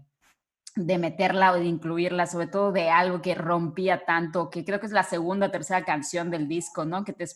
[0.86, 4.86] de meterla o de incluirla, sobre todo de algo que rompía tanto, que creo que
[4.86, 7.04] es la segunda o tercera canción del disco, ¿no?
[7.04, 7.26] Que, te,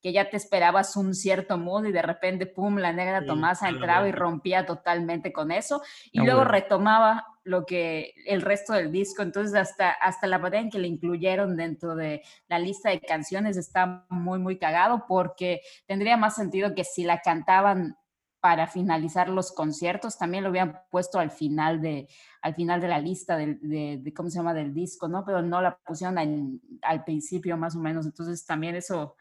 [0.00, 3.68] que ya te esperabas un cierto mood y de repente, pum, la negra Sí, Tomasa
[3.68, 6.50] entraba y rompía totalmente con eso y luego bueno.
[6.52, 10.86] retomaba lo que el resto del disco, entonces hasta, hasta la manera en que le
[10.88, 16.74] incluyeron dentro de la lista de canciones está muy, muy cagado porque tendría más sentido
[16.74, 17.96] que si la cantaban
[18.42, 22.08] para finalizar los conciertos, también lo hubieran puesto al final de,
[22.42, 25.24] al final de la lista del, de, de, ¿cómo se llama?, del disco, ¿no?
[25.24, 29.14] Pero no la pusieron al, al principio más o menos, entonces también eso,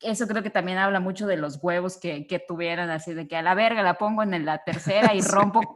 [0.00, 3.36] eso creo que también habla mucho de los huevos que, que tuvieran, así de que
[3.36, 5.28] a la verga la pongo en la tercera y Sí.
[5.32, 5.74] rompo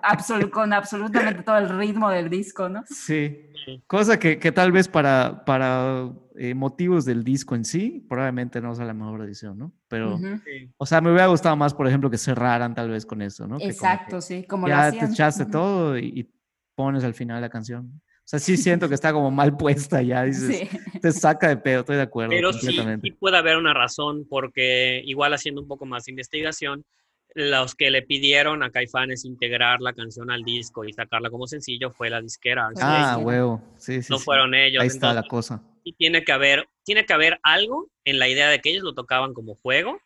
[0.53, 2.83] con absolutamente todo el ritmo del disco, ¿no?
[2.87, 3.49] Sí.
[3.65, 3.83] Sí.
[3.87, 8.75] Cosa que, que tal vez para, para eh, motivos del disco en sí, probablemente no
[8.75, 9.73] sea la mejor decisión, ¿no?
[9.89, 10.19] Pero.
[10.19, 10.73] Sí.
[10.77, 13.59] o sea, me hubiera gustado más, por ejemplo, que cerraran tal vez con eso, ¿no?
[13.59, 16.33] Que como que Exacto, sí, como lo ya te echaste todo y, y
[16.75, 18.01] pones al final la canción.
[18.33, 20.79] O sea, sí siento que está como mal puesta ya, dices, Sí.
[21.01, 23.09] te saca de pedo, estoy de acuerdo Pero sí, completamente.
[23.09, 26.83] sí puede haber una razón, porque igual haciendo un poco más de investigación,
[27.35, 31.91] los que le pidieron a Caifanes integrar la canción al disco y sacarla como sencillo
[31.91, 32.69] fue la disquera.
[32.75, 32.81] ¿sí?
[32.81, 33.19] la Ah, disquera.
[33.27, 34.09] huevo, sí, sí.
[34.11, 34.25] no sí.
[34.25, 34.81] fueron ellos.
[34.83, 35.63] Ahí está la entonces, cosa.
[35.85, 38.95] sí tiene que haber, tiene que haber algo en la idea de que ellos lo
[38.95, 39.99] tocaban como juego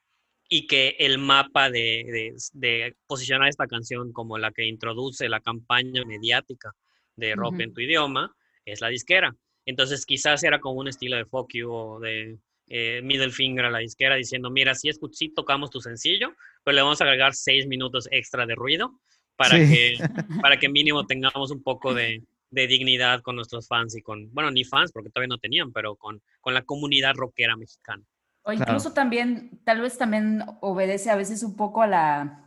[0.49, 6.05] y que el mapa de, de, posicionar esta canción como la que introduce la campaña
[6.05, 6.73] mediática
[7.17, 9.35] de rock en tu idioma es la disquera.
[9.65, 13.71] Entonces quizás era como un estilo de fuck you o de eh, middle finger a
[13.71, 17.67] la disquera diciendo, mira, sí, sí tocamos tu sencillo, pero le vamos a agregar seis
[17.67, 19.01] minutos extra de ruido
[19.37, 19.97] para, que,
[20.43, 24.51] para que mínimo tengamos un poco de, de, dignidad con nuestros fans y con, bueno,
[24.51, 28.03] ni fans porque todavía no tenían, pero con, con la comunidad rockera mexicana.
[28.43, 32.46] O incluso también, tal vez también obedece a veces un poco a la,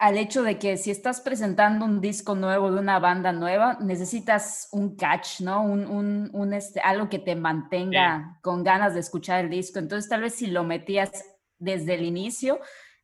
[0.00, 4.66] al hecho de que si estás presentando un disco nuevo de una banda nueva, necesitas
[4.72, 5.62] un catch, ¿no?
[5.62, 9.78] Un, un, un este, algo que te mantenga con ganas de escuchar el disco.
[9.78, 11.10] Entonces, tal vez si lo metías
[11.58, 12.60] desde el inicio,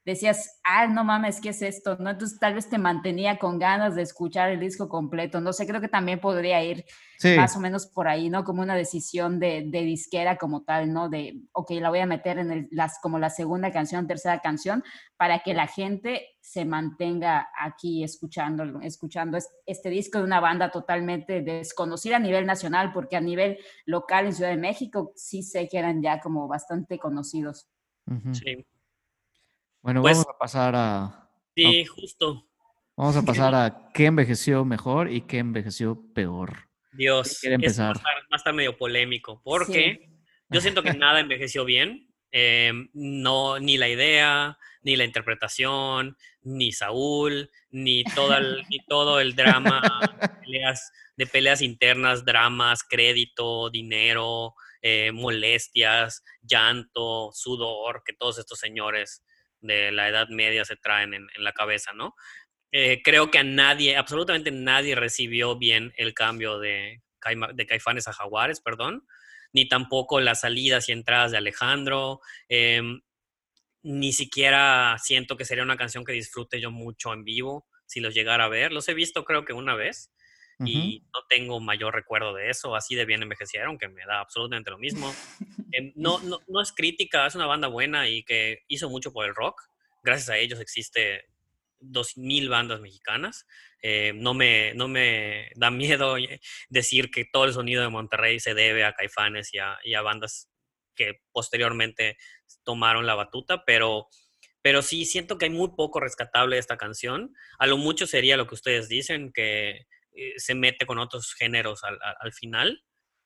[0.06, 1.96] decías, ah, no mames, ¿qué es esto?
[1.98, 2.10] ¿No?
[2.10, 5.40] Entonces tal vez te mantenía con ganas de escuchar el disco completo.
[5.40, 6.84] No sé, creo que también podría ir
[7.36, 8.44] más o menos por ahí, ¿no?
[8.44, 11.08] Como una decisión de, de, disquera como tal, ¿no?
[11.08, 14.84] De, ok, la voy a meter en el, las, como la segunda canción, tercera canción,
[15.16, 21.40] para que la gente se mantenga aquí escuchando, escuchando este disco de una banda totalmente
[21.40, 25.78] desconocida a nivel nacional, porque a nivel local en Ciudad de México sí sé que
[25.78, 27.66] eran ya como bastante conocidos.
[28.32, 28.64] Sí.
[29.86, 31.30] Bueno, pues vamos a pasar a...
[31.54, 32.44] Sí, justo.
[32.96, 36.68] Vamos a pasar a qué envejeció mejor y qué envejeció peor.
[36.90, 37.96] Dios, empezar?
[37.98, 40.10] va, a estar, medio polémico, porque
[40.48, 42.12] yo siento que nada envejeció bien.
[42.32, 49.20] Em, no, ni la idea, ni la interpretación, ni Saúl, ni, todo el, ni todo
[49.20, 49.80] el drama
[50.20, 58.58] de peleas, de peleas internas, dramas, crédito, dinero, eh, molestias, llanto, sudor, que todos estos
[58.58, 59.22] señores
[59.66, 62.14] de la Edad Media se traen en, la cabeza, ¿no?
[62.72, 68.60] Eh, creo que a nadie, absolutamente nadie recibió bien el cambio de, Caifanes a Jaguares,
[68.60, 69.06] perdón,
[69.52, 72.20] ni tampoco las salidas y entradas de Alejandro.
[72.48, 73.00] Em,
[73.82, 78.14] ni siquiera siento que sería una canción que disfrute yo mucho en vivo si los
[78.14, 78.72] llegara a ver.
[78.72, 80.12] Los he visto creo que una vez
[80.64, 82.74] y no tengo mayor recuerdo de eso.
[82.74, 85.12] Así de bien envejecieron que me da absolutamente lo mismo.
[85.72, 89.26] Em, no, no, no es crítica, es una banda buena y que hizo mucho por
[89.26, 89.62] el rock.
[90.02, 91.26] Gracias a ellos existe
[91.80, 93.46] 2.000 bandas mexicanas.
[93.82, 96.16] Eh, no, me, no me da miedo
[96.68, 100.02] decir que todo el sonido de Monterrey se debe a Caifanes y a, y a
[100.02, 100.48] bandas
[100.94, 102.16] que posteriormente
[102.64, 104.08] tomaron la batuta, pero,
[104.62, 107.34] pero sí siento que hay muy poco rescatable de esta canción.
[107.58, 111.84] A lo mucho sería lo que ustedes dicen, que eh, se mete con otros géneros
[111.84, 112.82] al, al, final,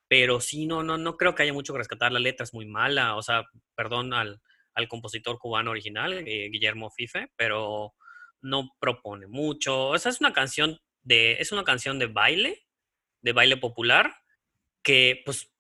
[0.09, 2.13] pero sí, no, no, no creo que haya mucho que rescatar.
[2.13, 3.45] La letra es muy mala, o sea,
[3.77, 4.41] perdón al,
[4.75, 7.95] al compositor cubano original, eh, Guillermo Fife, pero
[8.41, 9.89] no propone mucho.
[9.89, 12.67] O sea, es una canción de, es una canción de baile,
[13.23, 14.15] de baile popular,
[14.83, 15.53] que pues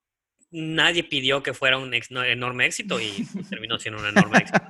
[0.50, 4.60] nadie pidió que fuera un enorme éxito y pues, terminó siendo un enorme éxito.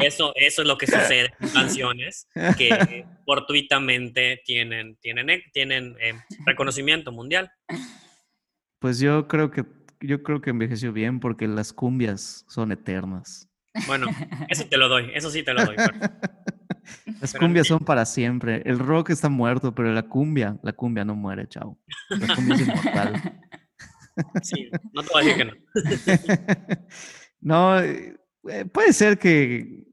[0.00, 6.14] Eso, eso es lo que sucede en canciones que fortuitamente tienen, tienen, tienen eh,
[6.46, 7.50] reconocimiento mundial.
[8.78, 9.64] Pues yo creo que
[10.00, 13.48] yo creo que envejeció bien porque las cumbias son eternas.
[13.86, 14.06] Bueno,
[14.48, 15.76] eso te lo doy, eso sí te lo doy.
[17.20, 18.62] Las cumbias son para siempre.
[18.64, 21.78] El rock está muerto, pero la cumbia, la cumbia no muere, chao.
[22.08, 23.40] La cumbia es inmortal.
[24.42, 25.52] Sí, no te voy a decir que no.
[27.40, 29.86] no, eh, puede ser que,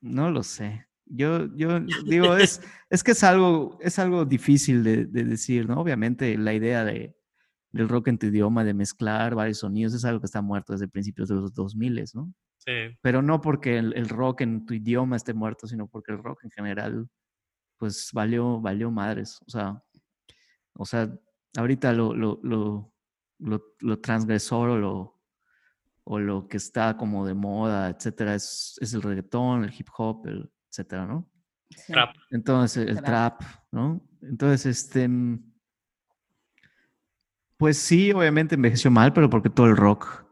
[0.00, 0.86] no lo sé.
[1.06, 5.80] Yo, yo digo, es, es que es algo, es algo difícil de, decir, ¿no?
[5.80, 7.16] Obviamente la idea de,
[7.72, 10.88] del rock en tu idioma, de mezclar varios sonidos, es algo que está muerto desde
[10.88, 12.32] principios de los 2000, ¿no?
[12.58, 12.96] Sí.
[13.00, 16.50] Pero no porque el, rock en tu idioma esté muerto, sino porque el rock en
[16.50, 17.08] general,
[17.78, 19.38] pues valió, valió madres.
[19.46, 19.82] O sea,
[20.74, 21.10] o sea
[21.56, 22.92] ahorita lo, lo, lo,
[23.38, 25.20] lo, transgresor o lo,
[26.04, 30.26] o lo que está como de moda, etcétera, es, es el reggaetón, el hip hop,
[30.26, 31.30] el, etcétera, ¿no?
[31.86, 32.14] Trap.
[32.30, 33.42] Entonces, el trap.
[33.70, 34.02] ¿no?
[34.22, 35.08] Entonces, este,
[37.56, 40.24] pues sí, obviamente envejeció mal, pero porque todo el rock,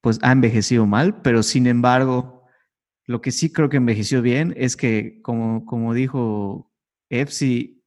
[0.00, 2.44] pues ha envejecido mal, pero sin embargo,
[3.06, 6.72] lo que sí creo que envejeció bien es que, como, como dijo
[7.10, 7.84] Epsi,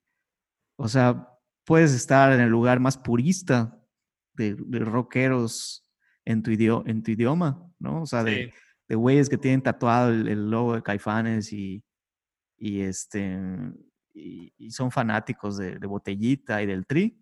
[0.77, 1.29] o sea,
[1.65, 3.77] puedes estar en el lugar más purista
[4.35, 5.85] de, rockeros
[6.25, 8.01] en tu, en tu idioma, ¿no?
[8.01, 8.53] O sea, de,
[8.87, 11.83] de güeyes que tienen tatuado el, logo de Caifanes y,
[12.57, 13.37] y este,
[14.13, 17.19] y, son fanáticos de, Botellita y del Tri.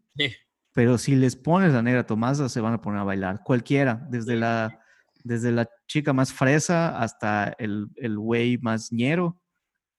[0.73, 3.41] Pero si les pones la negra Tomasa, se van a poner a bailar.
[3.43, 4.79] Cualquiera, desde la,
[5.23, 9.39] desde la chica más fresa hasta el, el güey más ñero.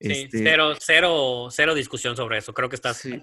[0.01, 2.53] Sí, este cero, cero, cero discusión sobre eso.
[2.53, 3.23] Creo que está sí.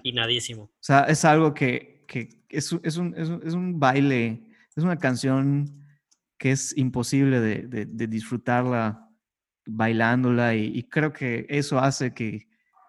[0.58, 4.42] O sea, es algo que, que es, es, un, es, un, es, un, baile,
[4.76, 5.82] es una canción
[6.38, 9.08] que es imposible de, de, disfrutarla
[9.64, 12.48] bailándola y, y creo que eso hace que,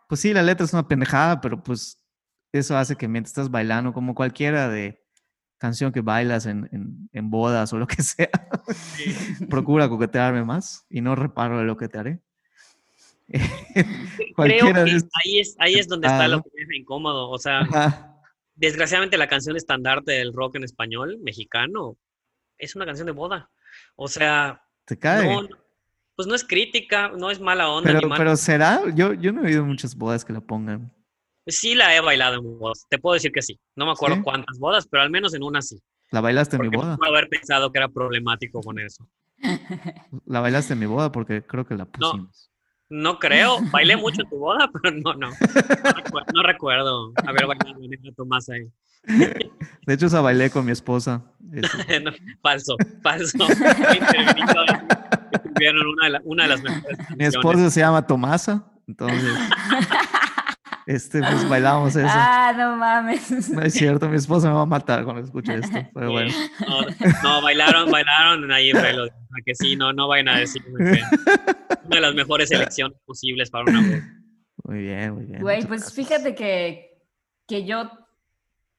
[0.10, 2.04] pues sí, la letra es una pendejada, pero pues
[2.52, 5.02] eso hace que mientras estás bailando, como cualquiera de
[5.58, 8.30] canción que bailas en, en- en bodas o lo que sea,
[9.50, 12.20] procura coquetearme más y no reparo de lo que te haré.
[14.36, 14.82] Creo que de
[15.24, 16.36] ahí es, ahí es donde Ah, está ¿no?
[16.38, 17.30] lo que deja incómodo.
[17.30, 18.13] O sea, Ajá.
[18.56, 21.98] Desgraciadamente la canción estandarte del rock en español, mexicano,
[22.58, 23.50] es una canción de boda.
[23.96, 25.28] O sea, Te cae.
[25.34, 25.48] no,
[26.16, 28.18] pues no es crítica, no es mala onda pero, ni mala.
[28.18, 30.94] pero será, yo, yo no he oído muchas bodas que la pongan.
[31.48, 33.60] Sí la he bailado en bodas, te puedo decir que sí.
[33.76, 34.22] No me acuerdo ¿Sí?
[34.24, 35.82] cuántas bodas, pero al menos en una sí.
[36.12, 36.96] ¿La bailaste en mi boda?
[36.96, 39.10] puedo haber pensado que era problemático con eso.
[40.26, 42.50] La bailaste en mi boda porque creo que la pusimos.
[42.50, 42.53] No
[43.20, 45.30] creo, bailé mucho en tu boda, pero no, no.
[45.30, 48.68] No, recuer- no recuerdo haber bailado en el Tomás ahí.
[49.86, 51.24] De hecho, esa bailé con mi esposa.
[52.04, 53.38] No, falso, falso.
[55.44, 59.22] Tuvieron una una de las mejores Mi esposa se llama Tomasa, entonces,
[60.86, 62.08] este, pues bailamos eso.
[62.10, 63.50] Ah, no mames.
[63.50, 66.32] No es cierto, mi esposa me va a matar cuando escuche esto, pero bueno.
[66.68, 66.82] No,
[67.24, 69.06] no, bailaron, bailaron ahí en Velo.
[69.06, 71.02] A que sí, no, no vayan a decirme que
[71.86, 74.24] una de las mejores elecciones posibles para una boda.
[74.64, 75.42] Muy bien, muy bien.
[75.42, 75.94] Güey, pues gracias.
[75.94, 77.02] fíjate que,
[77.48, 77.90] que yo,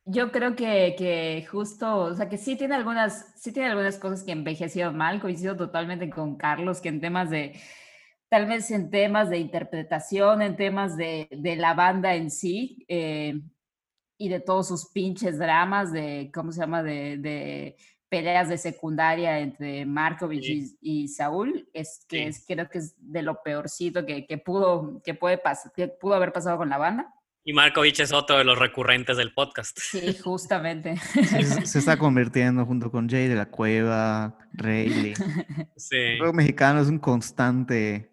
[0.04, 4.22] yo creo que, que justo, o sea, que sí tiene algunas, sí tiene algunas cosas
[4.22, 7.60] que envejecieron mal, coincido totalmente con Carlos, que en temas de,
[8.34, 13.40] tal vez en temas de interpretación, en temas de, de la banda en sí, eh,
[14.18, 17.76] y de todos sus pinches dramas de, ¿cómo se llama?, de, de
[18.08, 20.76] peleas de secundaria entre Markovich Sí.
[20.80, 22.22] y, y Saúl, es que Sí.
[22.24, 26.14] es, creo que es de lo peorcito que, que pudo, que puede pasar, que pudo
[26.14, 27.14] haber pasado con la banda.
[27.44, 29.78] Y Markovich es otro de los recurrentes del podcast.
[29.80, 30.96] Sí, justamente.
[30.96, 35.14] Se, se está convirtiendo junto con Jay de la Cueva, Rayleigh.
[35.76, 35.94] Sí.
[35.96, 38.10] El rock mexicano es un constante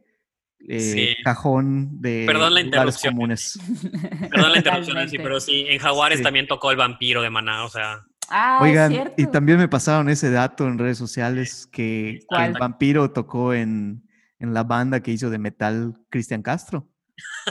[0.67, 1.23] eh, Sí.
[1.23, 3.13] cajón de Perdón la lugares interrupción.
[3.15, 3.59] comunes.
[4.31, 6.23] Perdón la interrupción, sí, pero sí, en Jaguares Sí.
[6.23, 8.03] también tocó el vampiro de Maná, o sea,
[8.33, 9.13] Ah, Oigan, cierto.
[9.17, 14.03] y también me pasaron ese dato en redes sociales que, el vampiro tocó en,
[14.39, 16.87] en la banda que hizo de metal Cristian Castro.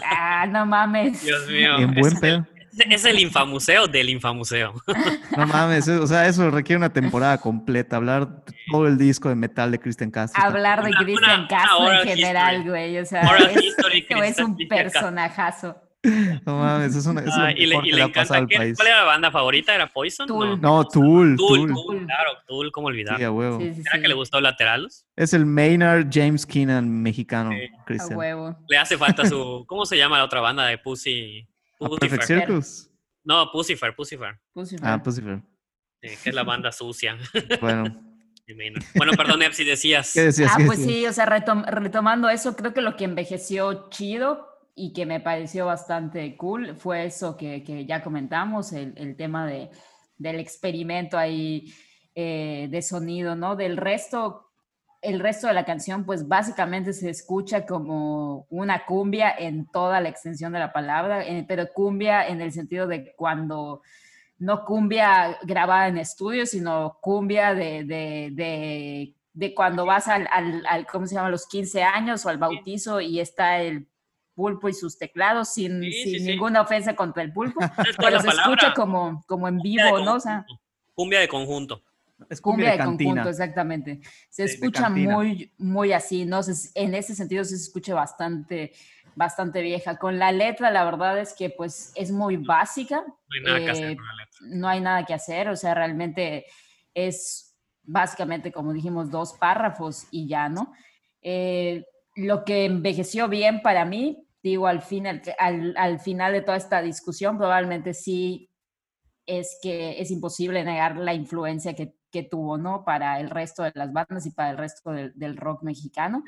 [0.02, 1.22] Ah, no mames.
[1.22, 1.78] Dios mío.
[1.80, 2.46] en buen pedo.
[2.56, 4.75] el, es el infamuseo del infamuseo.
[5.37, 9.71] No mames, o sea, eso requiere una temporada completa, hablar todo el disco de metal
[9.71, 10.43] de Cristian Castro.
[10.43, 12.68] Hablar de Una- Cristian una- una Castro en general, history.
[12.71, 12.99] güey.
[12.99, 15.77] O sea, es, history, es un personajazo.
[16.47, 18.37] No mames, es, una, es Ah, y le, y que le encanta.
[18.39, 18.77] al ¿qué- país.
[18.77, 19.75] ¿Cuál era la banda favorita?
[19.75, 20.27] ¿Era Poison?
[20.27, 20.59] Tool.
[20.61, 20.79] No.
[20.79, 21.75] No, Tool, Tool, Tool.
[21.75, 23.18] Tool, claro, Tool, ¿cómo olvidar?
[23.18, 23.59] Sí, a huevo.
[23.61, 24.01] Sí, sí, ¿Era sí.
[24.03, 25.05] que le gustó Lateralus?
[25.14, 27.51] Es el Maynard James Keenan mexicano,
[27.87, 27.97] Sí.
[28.12, 28.57] A huevo.
[28.68, 29.64] Le hace falta su.
[29.68, 31.47] ¿Cómo se llama la otra banda de Pussy?
[31.81, 32.47] A Perfect Pussifer.
[32.47, 32.91] Circus.
[33.24, 34.41] No, Pussifer, Pussifer.
[34.53, 35.01] Puse Ah.
[35.05, 37.18] Sí, que es la banda sucia.
[37.61, 37.85] Bueno,
[38.97, 40.12] bueno, perdón, Epsi, decías.
[40.14, 40.51] ¿qué decías?
[40.53, 40.97] Ah, ¿Qué pues decías?
[40.99, 45.20] sí, o sea, retom- retomando eso, creo que lo que envejeció chido y que me
[45.20, 49.70] pareció bastante cool fue eso que, que ya comentamos, el, el tema de,
[50.16, 51.72] del experimento ahí
[52.14, 53.55] eh, de sonido, ¿no?
[53.57, 54.49] Del resto,
[55.03, 60.09] el resto de la canción, pues básicamente se escucha como una cumbia en toda la
[60.11, 63.82] extensión de la palabra, eh, pero cumbia en el sentido de cuando
[64.38, 70.64] no cumbia grabada en estudio, sino cumbia de, de, de, de cuando vas al, al,
[70.66, 73.86] al, ¿cómo se llama?, los 15 años o al bautizo y está el
[74.34, 76.26] pulpo y sus teclados sin, Sí, sin sí, sí.
[76.26, 78.55] ninguna ofensa contra el pulpo, ¿Sabes cuál es pero se palabra?
[78.55, 80.14] escucha como, como en vivo, ¿no?
[80.14, 80.64] O sea, conjunto.
[80.94, 81.82] Cumbia de conjunto.
[82.29, 83.11] Es cumbia de cantina.
[83.11, 84.01] conjunto, exactamente.
[84.29, 85.14] Se de escucha cantina.
[85.14, 86.43] muy, muy así, ¿no?
[86.43, 88.73] Se- en ese sentido se escucha bastante,
[89.14, 89.97] bastante vieja.
[89.97, 93.71] Con la letra, la verdad es que pues es muy básica, No hay nada que
[93.71, 94.39] hacer Eh, con la letra.
[94.43, 96.45] no hay nada que hacer, o sea, realmente
[96.95, 100.73] es básicamente, como dijimos, dos párrafos y ya, ¿no?
[101.23, 101.85] Eh,
[102.16, 106.57] lo que envejeció bien para mí, digo, al, fin, al, al- al final de toda
[106.57, 108.51] esta discusión, probablemente sí
[109.27, 112.84] es que es imposible negar la influencia que, que tuvo, ¿no?
[112.84, 116.22] Para el resto de las bandas y para el resto del, del rock mexicano.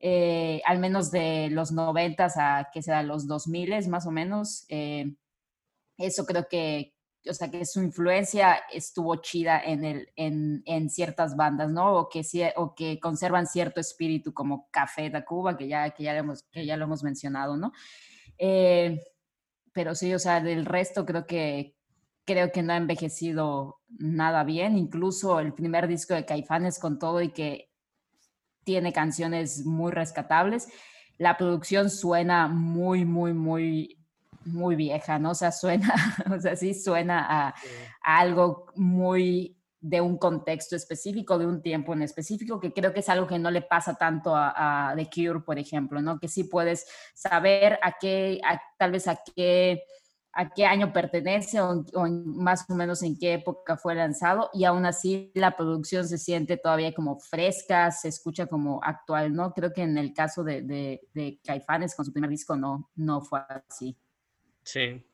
[0.00, 4.64] Eh, al menos de los noventas a que sea los 2000 más o menos.
[4.68, 5.14] eh,
[5.98, 6.94] eso creo que,
[7.28, 11.94] o sea, que su influencia estuvo chida en, el, en, en ciertas bandas, ¿no?
[11.94, 12.22] O que,
[12.56, 16.66] o que conservan cierto espíritu como Café Tacuba, que ya, que ya, lo hemos, que
[16.66, 17.72] ya lo hemos mencionado, ¿no?
[18.38, 19.00] Eh,
[19.72, 21.76] pero sí, o sea, del resto creo que,
[22.24, 24.76] creo que no ha envejecido nada bien.
[24.76, 27.70] Incluso el primer disco de Caifanes con todo y que
[28.64, 30.68] tiene canciones muy rescatables.
[31.18, 33.98] La producción suena muy, muy, muy,
[34.44, 35.30] muy vieja, ¿no?
[35.30, 35.92] O sea, suena,
[36.34, 41.92] o sea, sí suena a, a algo muy de un contexto específico, de un tiempo
[41.92, 45.10] en específico, que creo que es algo que no le pasa tanto a, a The
[45.12, 46.20] Cure, por ejemplo, ¿no?
[46.20, 48.40] Que sí puedes saber a qué,
[48.78, 49.82] tal vez a qué,
[50.32, 51.84] a qué año pertenece o,
[52.24, 56.56] más o menos en qué época fue lanzado y aún así la producción se siente
[56.56, 59.52] todavía como fresca, se escucha como actual, ¿no?
[59.52, 63.20] Creo que en el caso de, de, de Caifanes con su primer disco no, no
[63.20, 63.96] fue así.
[64.64, 65.04] Sí,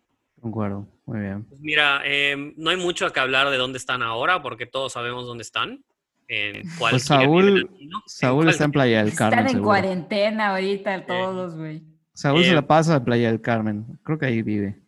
[0.41, 1.45] Concuerdo, muy bien.
[1.45, 5.27] Pues mira, em, no hay mucho que hablar de dónde están ahora, porque todos sabemos
[5.27, 5.85] dónde están.
[6.29, 7.71] En cuál pues Saúl,
[8.07, 9.47] Saúl está en Playa del Carmen.
[9.47, 11.83] Están en cuarentena ahorita todos, güey.
[12.13, 13.99] Saúl se la em, pasa en Playa del Carmen.
[14.05, 14.79] Creo que ahí vive.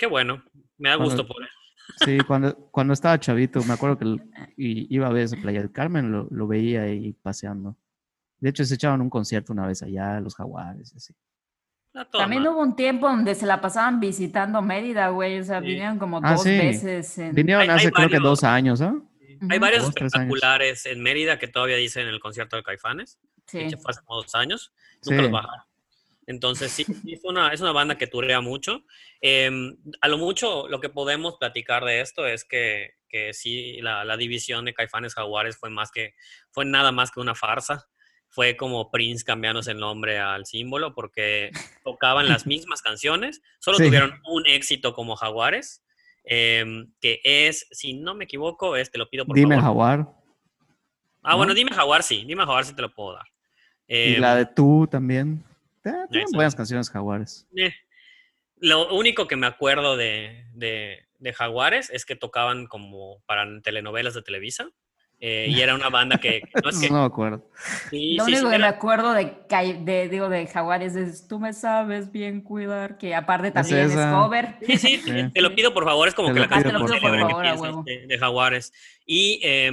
[0.00, 0.42] Qué bueno.
[0.78, 1.48] Me da gusto por él.
[2.02, 4.16] Sí, cuando, cuando estaba chavito, me acuerdo que
[4.56, 7.76] iba a ver esa Playa del Carmen, lo, lo, veía ahí paseando.
[8.38, 11.12] De hecho, se echaban un concierto una vez allá, los jaguares, así.
[12.12, 15.38] También hubo un tiempo donde se la pasaban visitando Mérida, güey.
[15.38, 17.34] O sea, vinieron como ah, dos veces.
[17.34, 18.94] Vinieron hace creo que dos años, ¿ah?
[19.50, 23.18] Hay varios espectaculares en Mérida que todavía dicen el concierto de Caifanes.
[23.46, 23.68] Sí.
[23.76, 24.72] fue hace como dos años.
[25.04, 25.69] Nunca los bajaron.
[26.30, 28.84] Entonces, sí, es, una, es una banda que turea mucho.
[29.20, 34.04] Em, a lo mucho, lo que podemos platicar de esto es que, que sí, la,
[34.04, 36.14] la división de Caifanes Jaguares fue más que,
[36.52, 37.88] fue nada más que una farsa
[38.30, 41.50] fue como Prince cambiándose el nombre al símbolo porque
[41.84, 45.84] tocaban las mismas canciones, solo tuvieron un éxito como Jaguares,
[46.22, 49.50] em, que es, si no me equivoco, es, te lo pido por favor.
[49.50, 50.08] Dime Jaguar.
[51.22, 53.26] Ah, bueno, dime Jaguar sí, dime Jaguar sí te lo puedo dar.
[53.88, 55.44] y la de em, tú también.
[56.10, 57.46] Tienen buenas canciones Jaguares.
[57.56, 57.72] Eh,
[58.56, 64.14] lo único que me acuerdo de, de, de Jaguares es que tocaban como para telenovelas
[64.14, 64.70] de Televisa.
[65.22, 66.40] Eh, y era una banda que...
[66.64, 67.46] No, es que, no me acuerdo.
[67.92, 69.36] Lo único que me acuerdo de,
[69.80, 74.56] de, digo, de Jaguares es Tú me sabes bien cuidar, que aparte también es, cover.
[74.66, 76.86] Sí, sí, te lo pido por favor, es como que la canción
[77.84, 78.72] de, de, Jaguares.
[79.04, 79.70] Y eh,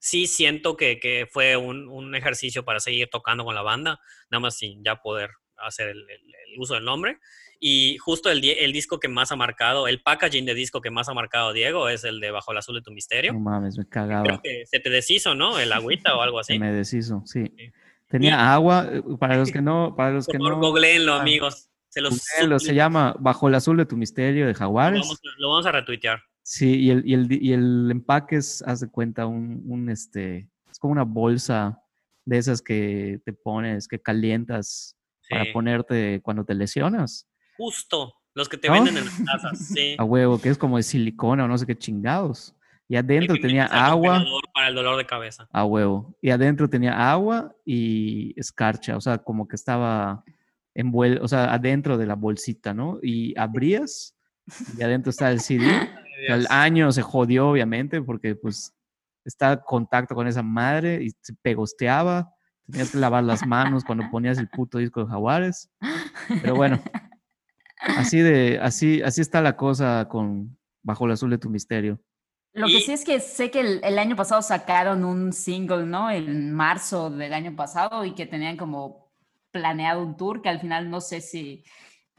[0.00, 4.40] sí siento que, que fue un, un, ejercicio para seguir tocando con la banda, nada
[4.40, 7.20] más sin ya poder hacer el, el uso del nombre.
[7.62, 11.10] Y justo el, el, disco que más ha marcado, el packaging de disco que más
[11.10, 13.34] ha marcado Diego es el de Bajo el Azul de tu Misterio.
[13.34, 14.22] No mames, me cagaba.
[14.22, 15.58] Creo que se te deshizo, ¿no?
[15.58, 16.58] El agüita o algo así.
[16.58, 17.52] me deshizo, sí.
[18.08, 19.94] Tenía agua, eh, para los que no...
[19.94, 21.68] Para los que no googleenlo, amigos.
[21.90, 25.06] Se, los se llama Bajo el Azul de tu Misterio de Jaguares.
[25.36, 26.22] Lo vamos, a retuitear.
[26.52, 30.48] Sí, y el, y el, y el empaque es, haz de cuenta, un, un, este,
[30.68, 31.80] es como una bolsa
[32.24, 34.96] de esas que te pones, que calientas
[35.28, 37.28] para ponerte cuando te lesionas.
[37.56, 39.94] Justo, los que te venden en las casas, sí.
[39.98, 42.52] A huevo, que es como de silicona o no sé qué chingados.
[42.88, 44.24] Y adentro tenía agua.
[44.52, 45.48] Para el dolor de cabeza.
[45.52, 46.18] A huevo.
[46.20, 50.24] Y adentro tenía agua y escarcha, o sea, como que estaba
[50.74, 52.98] envuelto, o sea, adentro de la bolsita, ¿no?
[53.00, 54.16] Y abrías
[54.76, 55.64] y adentro está el CD.
[56.28, 58.74] el año se jodió, obviamente, porque pues
[59.24, 62.34] está en contacto con esa madre y se pegosteaba.
[62.66, 65.70] Tenías que lavar las manos cuando ponías el puto disco de Jaguares.
[66.42, 66.80] Pero bueno,
[67.80, 72.00] Así de, así, así está la cosa con Bajo el Azul de tu Misterio.
[72.52, 76.10] Lo que sí es que sé que el, año pasado sacaron un single, ¿no?
[76.10, 79.12] En marzo del año pasado y que tenían como
[79.52, 81.64] planeado un tour que al final no sé si,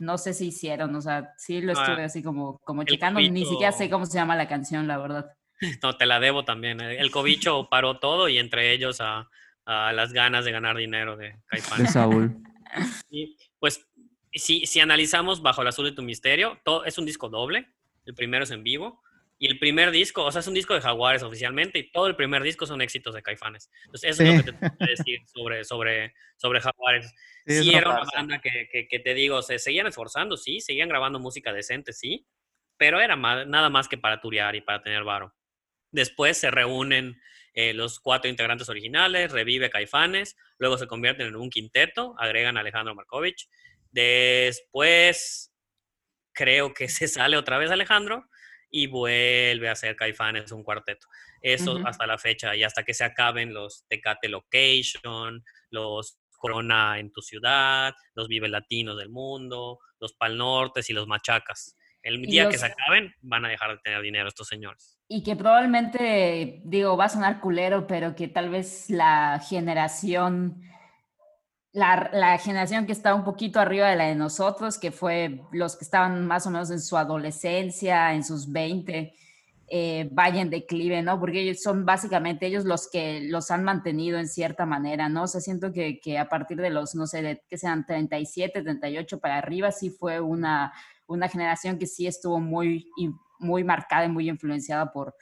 [0.02, 3.72] no sé si hicieron, o sea, sí lo estuve así como, como checando, ni siquiera
[3.72, 5.32] sé cómo se llama la canción, la verdad.
[5.84, 6.82] No, te la debo también.
[6.82, 6.97] Eh.
[6.99, 9.30] El cobicho paró todo y entre ellos a,
[9.64, 11.84] a las ganas de ganar dinero de Caipán.
[11.84, 12.36] De Saúl.
[13.12, 13.86] Y pues
[14.34, 17.68] si, si analizamos Bajo el Azul de tu Misterio, todo, es un disco doble.
[18.06, 19.04] El primero es en vivo.
[19.42, 22.16] Y el primer disco, o sea, es un disco de Jaguares oficialmente, y todo el
[22.16, 23.72] primer disco son éxitos de Caifanes.
[23.86, 27.12] Entonces, eso es lo que te que decir sobre, sobre, sobre Jaguares.
[27.48, 31.52] Sí, era una banda que, que, te digo, se seguían esforzando, sí, seguían grabando música
[31.52, 32.28] decente, sí,
[32.78, 35.34] pero era nada más que para turear y para tener varo.
[35.89, 37.20] Después se reúnen
[37.56, 42.60] eh, los cuatro integrantes originales, revive Caifanes, luego se convierten en un quinteto, agregan a
[42.60, 43.50] Alejandro Markovich,
[43.92, 45.54] Después
[46.34, 48.28] creo que se sale otra vez Alejandro
[48.72, 51.07] y vuelve a ser Caifanes un cuarteto.
[51.41, 57.11] Eso hasta la fecha y hasta que se acaben los Tecate Location, los Corona en
[57.11, 61.78] tu ciudad, los Vive Latinos del mundo, los Pal Nortes y los Machacas.
[62.01, 64.99] El día que se acaben van a dejar de tener dinero estos señores.
[65.07, 70.63] Y que probablemente, digo, va a sonar culero, pero que tal vez la generación
[71.74, 75.86] la, generación que está un poquito arriba de la de nosotros, que fue los que
[75.86, 79.13] estaban más o menos en su adolescencia, en sus 20,
[79.74, 81.17] eh, vayan declive, ¿no?
[81.17, 85.24] Porque ellos son básicamente ellos los que los han mantenido en cierta manera, ¿no?
[85.24, 88.63] O sea, siento que, que a partir de los, no sé, de que sean 37,
[88.63, 90.74] 38 para arriba, sí fue una,
[91.07, 92.89] una generación que sí estuvo muy,
[93.39, 95.15] muy marcada y muy influenciada por,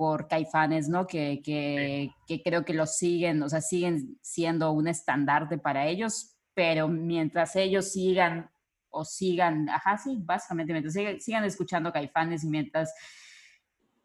[0.00, 1.06] por Caifanes, ¿no?
[1.06, 6.38] Que, que, que, creo que los siguen, o sea, siguen siendo un estandarte para ellos,
[6.54, 8.50] pero mientras ellos sigan
[8.88, 12.94] o sigan, ajá, sí, básicamente, mientras sigan, escuchando Caifanes y mientras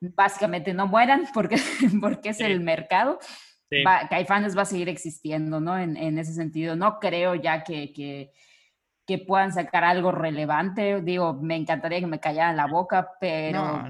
[0.01, 1.55] básicamente no mueran, porque,
[2.01, 3.17] porque es el mercado,
[4.09, 5.79] Caifanes va a seguir existiendo, ¿no?
[5.79, 8.33] En, en, ese sentido, no creo ya que, que
[9.05, 11.01] que puedan sacar algo relevante.
[11.01, 13.83] Digo, me encantaría que me callaran la boca, pero,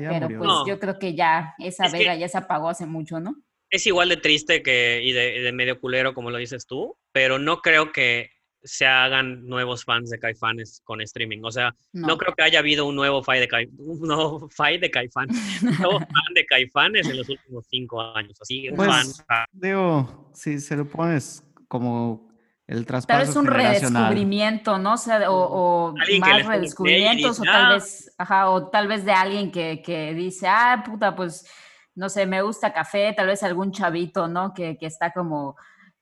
[0.00, 3.36] pero pues yo creo que ya esa vega ya se apagó hace mucho, ¿no?
[3.70, 7.60] Es igual de triste que y de, medio culero, como lo dices tú, pero no
[7.60, 8.30] creo que
[8.62, 11.40] se hagan nuevos fans de Caifanes con streaming.
[11.42, 14.90] O sea, no, creo que haya habido un nuevo fight de, un nuevo fight de
[14.90, 18.40] Caifanes, un nuevo fan de Caifanes en los últimos cinco años.
[18.40, 22.33] Así, pues, Digo, si se lo pones como
[22.66, 24.94] el traspaso Tal vez un redescubrimiento, ¿no?
[24.94, 27.74] O, sea, o, más redescubrimientos, o tal ah".
[27.74, 31.46] vez, ajá, o tal vez de alguien que, que, dice, ah, puta, pues,
[31.94, 34.54] no sé, me gusta café, tal vez algún chavito, ¿no?
[34.54, 35.56] Que, que está como,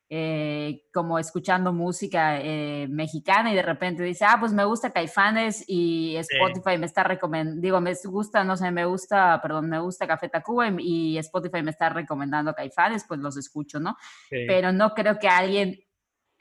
[0.09, 5.65] eh, como escuchando música eh, mexicana y de repente dice, ah, pues me gusta Caifanes
[5.67, 10.07] y Spotify me está recomendando, digo, me gusta, no sé, me gusta, perdón, me gusta
[10.07, 13.97] Café Tacuba y, Spotify me está recomendando Caifanes, pues los escucho, ¿no?
[14.31, 15.83] Pero no creo que alguien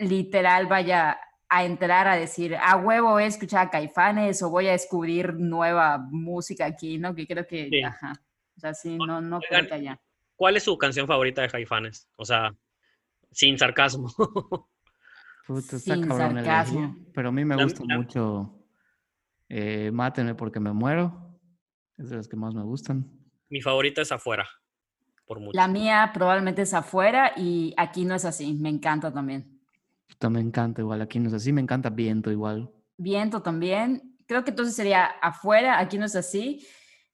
[0.01, 4.67] literal vaya a entrar a decir, a huevo voy a escuchar a Caifanes o voy
[4.67, 7.13] a descubrir nueva música aquí, ¿no?
[7.13, 8.13] Que creo que, ajá.
[8.55, 9.99] O sea, sí, no, no creo que haya.
[10.35, 12.07] ¿Cuál es su canción favorita de Caifanes?
[12.15, 12.55] O sea,
[13.31, 14.07] sin sarcasmo.
[15.67, 16.95] sin sarcasmo.
[17.13, 18.57] pero a mí me gusta mucho
[19.49, 21.37] eh, Mátenme porque me muero.
[21.97, 23.11] Es de las que más me gustan.
[23.49, 24.47] Mi favorita es Afuera.
[25.25, 25.51] Por mucho.
[25.53, 28.53] La mía probablemente es Afuera y aquí no es así.
[28.53, 29.50] Me encanta también
[30.29, 32.69] me encanta igual, aquí no es así, me encanta viento igual.
[32.97, 36.65] Viento también, creo que entonces sería afuera, aquí no es así,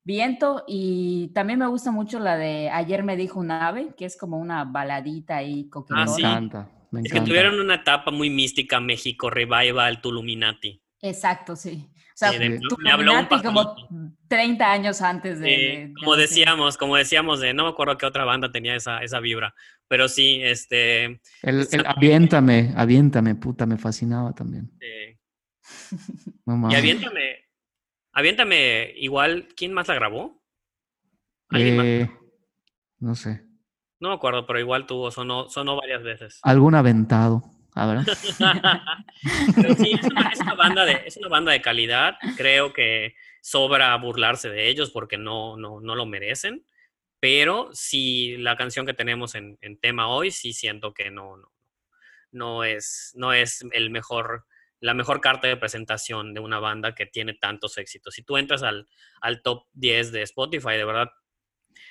[0.03, 4.17] viento y también me gusta mucho la de Ayer me dijo un ave, que es
[4.17, 6.03] como una baladita ahí coquetona.
[6.03, 7.01] Ah, me encanta, me encanta.
[7.03, 10.81] Es que tuvieron una etapa muy mística México, Revival, Tuluminati.
[11.01, 11.89] Exacto, sí.
[12.17, 12.31] O sea,
[12.79, 13.75] me habló un como
[14.27, 15.93] 30 años antes de...
[15.99, 19.53] como decíamos, como decíamos, de, no me acuerdo qué otra banda tenía esa, esa vibra,
[19.87, 21.21] pero sí, este...
[21.43, 24.71] El, el aviéntame, aviéntame, puta, me fascinaba también.
[24.79, 25.19] Sí.
[26.47, 27.45] y aviéntame,
[28.13, 30.43] aviéntame, igual, ¿quién más la grabó?
[31.53, 32.09] Eh,
[32.97, 33.45] no sé.
[33.99, 36.39] No me acuerdo, pero igual tuvo, sonó, sonó varias veces.
[36.41, 37.43] Algún aventado.
[39.77, 42.17] Sí, es una, banda de, es una banda de calidad.
[42.35, 46.65] Creo que sobra burlarse de ellos porque no, no, no lo merecen.
[47.19, 51.51] Pero sí, la canción que tenemos en, en tema hoy, sí siento que no, no,
[52.31, 54.45] no, es, no es el mejor,
[54.79, 58.13] la mejor carta de presentación de una banda que tiene tantos éxitos.
[58.13, 58.87] Si tú entras al,
[59.21, 61.09] al top 10 de Spotify, de verdad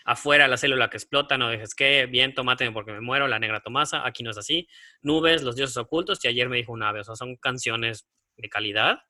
[0.05, 3.61] afuera la célula que explota, no dejes que, viento, máteme porque me muero, la negra
[3.61, 4.69] Tomasa, aquí no es así,
[5.03, 8.49] nubes, los dioses ocultos, y ayer me dijo un ave, o sea, son canciones de
[8.49, 9.01] calidad.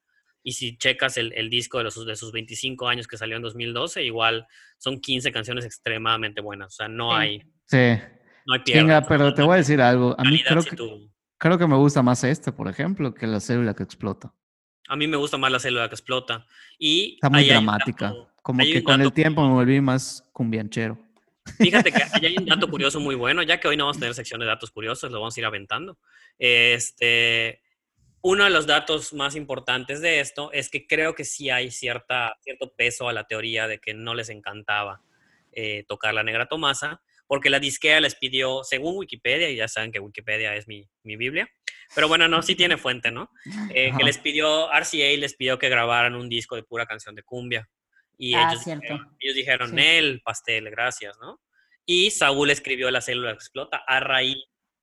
[0.43, 3.43] Y si checas el, el disco de, los, de sus 25 años que salió en
[3.43, 4.47] 2012, igual
[4.79, 6.69] son 15 canciones extremadamente buenas.
[6.69, 7.43] O sea, no hay.
[7.65, 7.99] Sí.
[8.47, 9.03] No hay pierda.
[9.03, 10.15] pero te voy a decir algo.
[10.17, 10.77] A mí creo que,
[11.37, 14.33] creo que me gusta más este, por ejemplo, que la célula que explota.
[14.89, 16.47] A mí me gusta más la célula que explota.
[16.79, 18.15] Y Está muy dramática.
[18.47, 20.97] Como que con el tiempo me volví más cumbianchero.
[21.59, 24.15] Fíjate que hay un dato curioso muy bueno, ya que hoy no vamos a tener
[24.15, 25.99] sección de datos curiosos, lo vamos a ir aventando.
[26.39, 27.61] Este,
[28.21, 32.37] uno de los datos más importantes de esto es que creo que sí hay cierta,
[32.41, 35.03] cierto peso a la teoría de que no les encantaba
[35.51, 39.91] eh, tocar la negra Tomasa, porque la disquea les pidió, según Wikipedia, y ya saben
[39.91, 41.51] que Wikipedia es mi, mi Biblia,
[41.97, 43.29] pero bueno, no, sí tiene fuente, ¿no?
[43.71, 47.25] Eh, que les pidió, RCA les pidió que grabaran un disco de pura canción de
[47.25, 47.69] cumbia.
[48.19, 51.41] Y ah, ellos, dijeron, ellos dijeron, el pastel, gracias, ¿no?
[51.85, 54.39] Y Saúl escribió La célula explota a raíz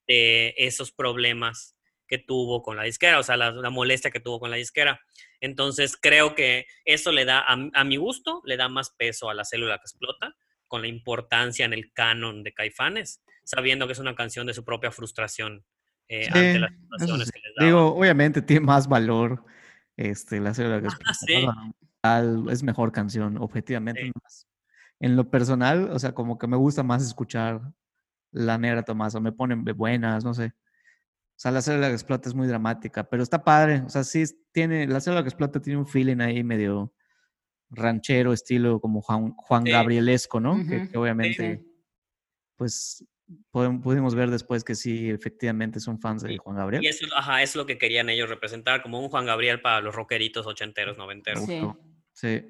[0.07, 1.75] de esos problemas
[2.07, 5.01] que tuvo con la disquera, o sea, la, molestia que tuvo con la disquera.
[5.41, 9.45] Entonces, creo que eso le da, a, mi gusto, le da más peso a la
[9.45, 10.35] célula que explota,
[10.67, 14.63] con la importancia en el canon de Caifanes, sabiendo que es una canción de su
[14.63, 15.65] propia frustración
[16.07, 17.65] eh, ante las situaciones que les da.
[17.65, 19.43] Digo, obviamente tiene más valor
[19.97, 21.73] este, la célula que explota
[22.49, 24.11] es mejor canción, objetivamente.
[24.99, 27.61] En lo personal, o sea, como que me gusta más escuchar
[28.31, 30.53] La Negra Tomás, o me ponen buenas, no sé.
[31.35, 33.83] O sea, la célula que explota es muy dramática, pero está padre.
[33.85, 36.93] O sea, sí tiene, la célula que explota tiene un feeling ahí medio
[37.69, 40.55] ranchero, estilo como Juan, Juan Gabrielesco, ¿no?
[40.67, 41.65] que, obviamente,
[42.55, 43.05] pues
[43.51, 46.83] pudimos ver después que sí, efectivamente son fans de Juan Gabriel.
[46.83, 49.95] Y eso, ajá, es lo que querían ellos representar, como un Juan Gabriel para los
[49.95, 51.45] rockeritos ochenteros, noventeros.
[51.45, 51.61] Sí.
[52.13, 52.41] Sí.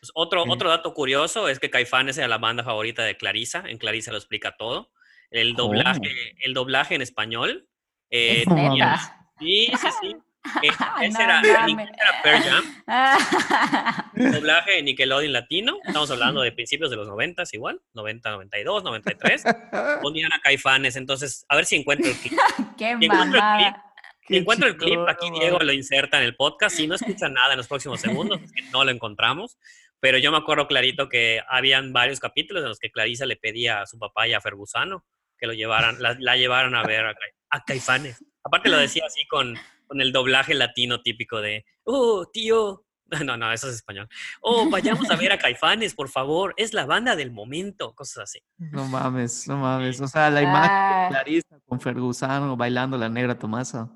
[0.00, 0.50] Pues otro, Sí.
[0.50, 3.64] otro dato curioso es que Caifanes era la banda favorita de Clarisa.
[3.66, 4.90] En Clarisa lo explica todo.
[5.30, 6.00] El doblaje,
[6.44, 7.68] el doblaje en español.
[8.10, 8.98] eh, Es tenía-
[9.40, 10.16] sí, sí, sí.
[10.62, 10.68] Eh,
[11.00, 12.64] ese No era, era Pearl Jam.
[14.14, 15.78] doblaje en Nickelodeon Latino.
[15.86, 17.80] Estamos hablando de principios de los 90 igual.
[17.94, 19.42] 90, 92, 93.
[20.02, 20.96] Ponían a Caifanes.
[20.96, 22.38] Entonces, a ver si encuentro el clip.
[22.78, 23.84] Qué Si encuentro el clip, mamada.
[23.93, 23.93] Si
[24.28, 26.76] encuentro el clip, aquí Diego lo inserta en el podcast.
[26.76, 29.58] Si no escuchan nada en los próximos segundos, es que no lo encontramos.
[30.00, 33.80] Pero yo me acuerdo clarito que habían varios capítulos en los que Clarisa le pedía
[33.80, 35.04] a su papá y a Fergusano
[35.38, 37.20] que lo llevaran, la, la llevaran a ver a, Ca-
[37.50, 38.24] a Caifanes.
[38.42, 39.56] Aparte lo decía así con,
[39.86, 42.80] con el doblaje latino típico de, oh, tío.
[43.24, 44.08] No, no, eso es español.
[44.40, 46.54] Oh, vayamos a ver a Caifanes, por favor.
[46.56, 47.94] Es la banda del momento.
[47.94, 48.40] Cosas así.
[48.56, 50.00] No mames, no mames.
[50.00, 51.02] O sea, la imagen Ah.
[51.04, 53.90] de Clarisa con Fergusano bailando la negra Tomasa.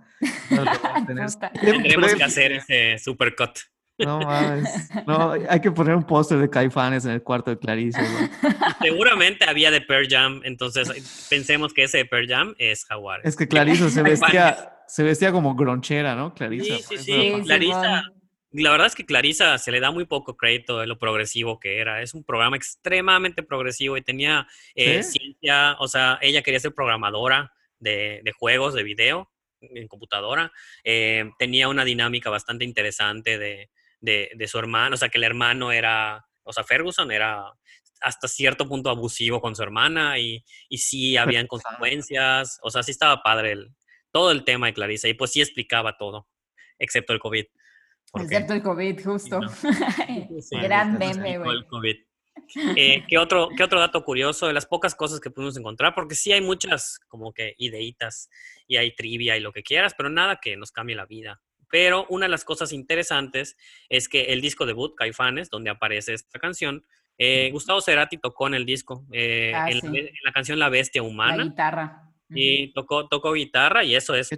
[0.51, 1.53] No, lo voy a tener Puta.
[1.53, 3.59] Tendremos que hacer ese supercut.
[3.99, 4.89] No mames.
[5.07, 8.01] No, hay que poner un póster de Caifanes en el cuarto de Clarisa.
[8.13, 8.55] güey.
[8.81, 13.21] Seguramente había de Pearl Jam, entonces pensemos que ese de Pearl Jam es Jaguar.
[13.25, 16.33] Es que Clarisa se vestía, se vestía como gronchera, ¿no?
[16.33, 16.77] Clarisa.
[16.77, 17.13] Sí, sí, sí.
[17.13, 18.05] Sí, Clarisa,
[18.53, 21.81] la verdad es que Clarisa se le da muy poco crédito de lo progresivo que
[21.81, 22.01] era.
[22.01, 24.47] Es un programa extremadamente progresivo y tenía
[24.77, 25.19] eh, ¿Sí?
[25.19, 29.29] ciencia, o sea, ella quería ser programadora de, de juegos, de video
[29.61, 30.53] en computadora.
[30.85, 35.25] Eh, tenía una dinámica bastante interesante de, de, de su hermano, o sea, que el
[35.25, 37.53] hermano era, o sea, Ferguson era
[38.01, 42.93] hasta cierto punto abusivo con su hermana y, y sí habían consecuencias, o sea, sí
[42.93, 43.75] estaba padre el,
[44.11, 46.29] todo el tema de Clarisa y pues sí explicaba todo,
[46.79, 47.45] excepto el COVID.
[48.15, 49.41] Excepto el COVID, justo.
[49.41, 49.49] no.
[50.41, 51.51] Sí, Gran meme, güey.
[51.51, 51.97] el COVID.
[52.77, 55.95] Eh, ¿qué, otro, ¿Qué otro dato curioso de las pocas cosas que pudimos encontrar?
[55.95, 58.31] Porque sí hay muchas como que ideitas
[58.67, 61.41] y hay trivia y lo que quieras, pero nada que nos cambie la vida.
[61.71, 63.57] Pero una de las cosas interesantes
[63.89, 66.85] es que el disco debut, Caifanes, donde aparece esta canción,
[67.19, 69.89] eh, Gustavo Cerati tocó en el disco, eh, Ah, en, la, sí.
[69.91, 72.03] be- en la canción La Bestia La Humana, guitarra.
[72.31, 74.31] y tocó, tocó guitarra y eso es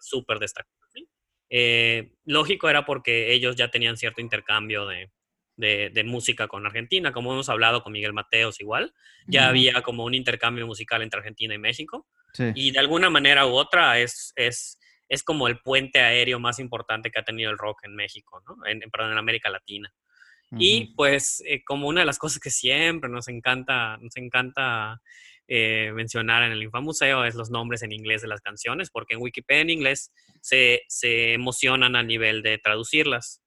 [0.00, 0.74] súper destacado.
[0.92, 1.08] ¿sí?
[1.50, 5.10] Eh, lógico era porque ellos ya tenían cierto intercambio de,
[5.56, 8.92] de- de música con Argentina, como hemos hablado con Miguel Mateos igual,
[9.26, 12.50] ya había como un intercambio musical entre Argentina y México, Sí.
[12.54, 14.78] y de alguna manera u otra es, es,
[15.08, 18.66] es como el puente aéreo más importante que ha tenido el rock en México, ¿no?
[18.66, 19.92] en, en- perdón, en América Latina.
[20.56, 25.00] Y pues eh, como una de las cosas que siempre nos encanta, nos encanta
[25.48, 29.20] eh, mencionar en el Infamuseo es los nombres en inglés de las canciones, porque en
[29.22, 33.42] Wikipedia en inglés se, se emocionan al nivel de traducirlas.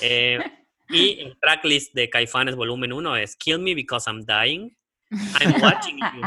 [0.00, 0.38] Eh,
[0.90, 4.76] y el tracklist de Caifanes volumen 1 es Kill Me Because I'm Dying,
[5.10, 6.22] I'm Watching You,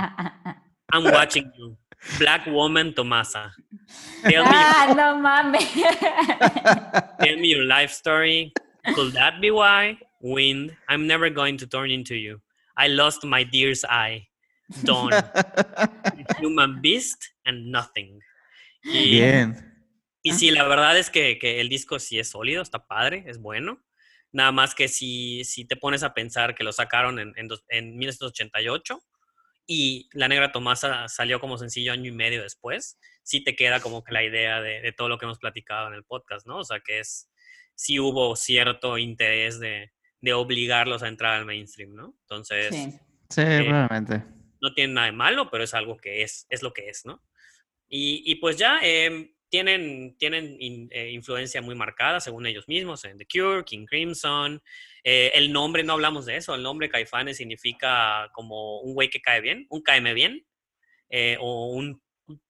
[0.94, 1.78] I'm Watching You,
[2.20, 3.54] Black Woman Tomasa,
[4.24, 5.68] Tell Me, ah, no mames.
[7.20, 8.54] tell me Your Life Story,
[8.96, 12.40] Could That Be Why, Wind, I'm Never Going to Turn Into You,
[12.78, 14.28] I Lost My Dear's Eye,
[14.84, 15.12] Dawn,
[16.40, 18.20] Human Beast and Nothing.
[18.84, 19.56] Y, Bien.
[20.24, 23.40] y sí, la verdad es que, que el disco sí es sólido, está padre, es
[23.40, 23.80] bueno.
[24.32, 27.98] Nada más que si, si te pones a pensar que lo sacaron en, en, en
[27.98, 29.02] 1988
[29.68, 34.04] y La Negra Tomasa salió como sencillo año y medio después, sí te queda como
[34.04, 36.58] que la idea de, de todo lo que hemos platicado en el podcast, ¿no?
[36.58, 37.30] O sea, que es,
[37.76, 42.16] sí hubo cierto interés de, de obligarlos a entrar al mainstream, ¿no?
[42.22, 43.00] Entonces, Sí.
[43.30, 44.26] Sí, probablemente.
[44.62, 47.24] no tiene nada de malo, pero es algo que es, es lo que es, ¿no?
[47.88, 53.06] Y, y pues ya em, tienen, tienen in- eh, influencia muy marcada, según ellos mismos,
[53.06, 54.64] en The Cure, King Crimson.
[55.04, 59.22] Eh, el nombre, no hablamos de eso, el nombre Caifanes significa como un güey que
[59.22, 60.48] cae bien, un caeme bien,
[61.10, 62.02] eh, o un,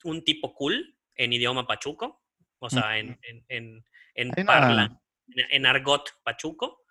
[0.04, 2.22] un tipo cool en idioma pachuco,
[2.60, 3.86] o sea, en, en, en,
[4.16, 5.02] en Hay una- parla-
[5.36, 6.84] en, en argot pachuco.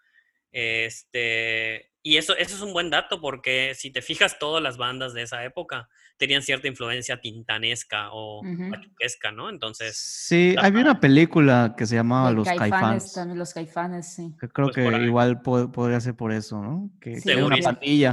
[0.52, 5.12] Este, y eso, eso es un buen dato porque si te fijas, todas las bandas
[5.12, 8.70] de esa época tenían cierta influencia tintanesca o Ujú.
[8.70, 9.50] pachuquesca, ¿no?
[9.50, 13.12] Entonces, Sí, había una película que se llamaba Los Caifanes.
[13.12, 14.34] también los caifanes, sí.
[14.40, 16.90] Que creo Pues que igual po- podría ser por eso, ¿no?
[17.00, 18.12] Que Sí, era una pandilla,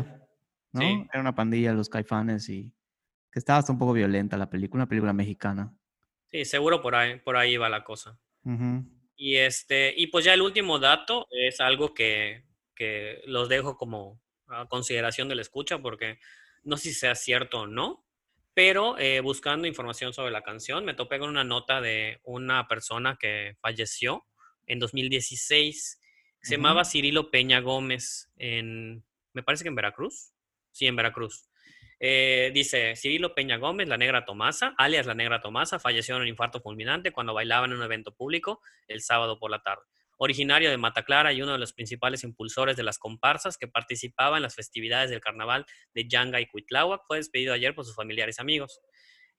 [0.74, 0.82] ¿no?
[0.82, 1.08] Sí.
[1.12, 2.74] Era una pandilla los Caifanes y
[3.32, 5.74] que estaba hasta un poco violenta la película, una película mexicana.
[6.30, 8.20] sí, seguro por ahí, por ahí va la cosa.
[9.16, 12.44] Y, este, y pues ya el último dato es algo que,
[12.78, 16.20] que los dejo como a consideración de la escucha porque
[16.64, 18.06] no sé si sea cierto o no,
[18.54, 23.18] pero eh, buscando información sobre la canción me topé con una nota de una persona
[23.20, 24.26] que falleció
[24.66, 26.02] en 2016.
[26.42, 29.04] Se llamaba Cirilo Peña Gómez en,
[29.34, 30.34] me parece que en Veracruz.
[30.72, 31.50] Sí, en Veracruz.
[32.00, 36.28] Eh, dice, Cirilo Peña Gómez, la negra Tomasa, alias la negra Tomasa, falleció en un
[36.28, 39.84] infarto fulminante cuando bailaba en un evento público el sábado por la tarde.
[40.18, 44.44] Originario de Mataclara y uno de los principales impulsores de las comparsas que participaban en
[44.44, 48.42] las festividades del carnaval de Yanga y Cuitláhuac, fue despedido ayer por sus familiares y
[48.42, 48.82] amigos.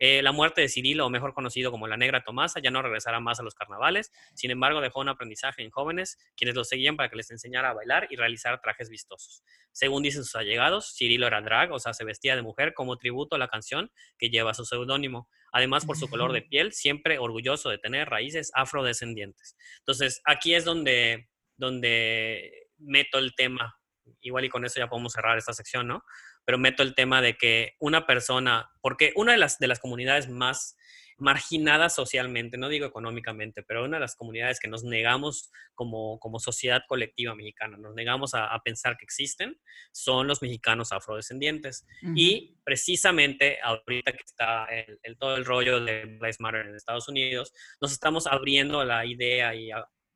[0.01, 3.19] Eh, la muerte de Cirilo, o mejor conocido como la Negra Tomasa, ya no regresará
[3.19, 4.13] más a los carnavales.
[4.35, 7.75] Sin embargo, dejó un aprendizaje en jóvenes, quienes lo seguían para que les enseñara a
[7.75, 9.43] bailar y realizar trajes vistosos.
[9.73, 13.35] Según dicen sus allegados, Cirilo era drag, o sea, se vestía de mujer como tributo
[13.35, 15.29] a la canción que lleva su seudónimo.
[15.53, 19.57] Además, por su color de piel, siempre orgulloso de tener raíces afrodescendientes.
[19.79, 23.75] Entonces, aquí es donde, donde meto el tema.
[24.21, 26.03] Igual y con eso ya podemos cerrar esta sección, ¿no?
[26.49, 30.31] pero meto el tema de que una persona, porque una de las, de las comunidades
[30.31, 30.79] más
[31.19, 36.39] marginadas socialmente, no digo económicamente, pero una de las comunidades que nos negamos como, como
[36.39, 39.61] sociedad colectiva mexicana, nos negamos a, pensar que existen,
[39.93, 41.87] son los mexicanos afrodescendientes.
[42.15, 47.53] Y precisamente ahorita que está el, todo el rollo de Black Matter en Estados Unidos,
[47.81, 49.71] nos estamos abriendo la idea y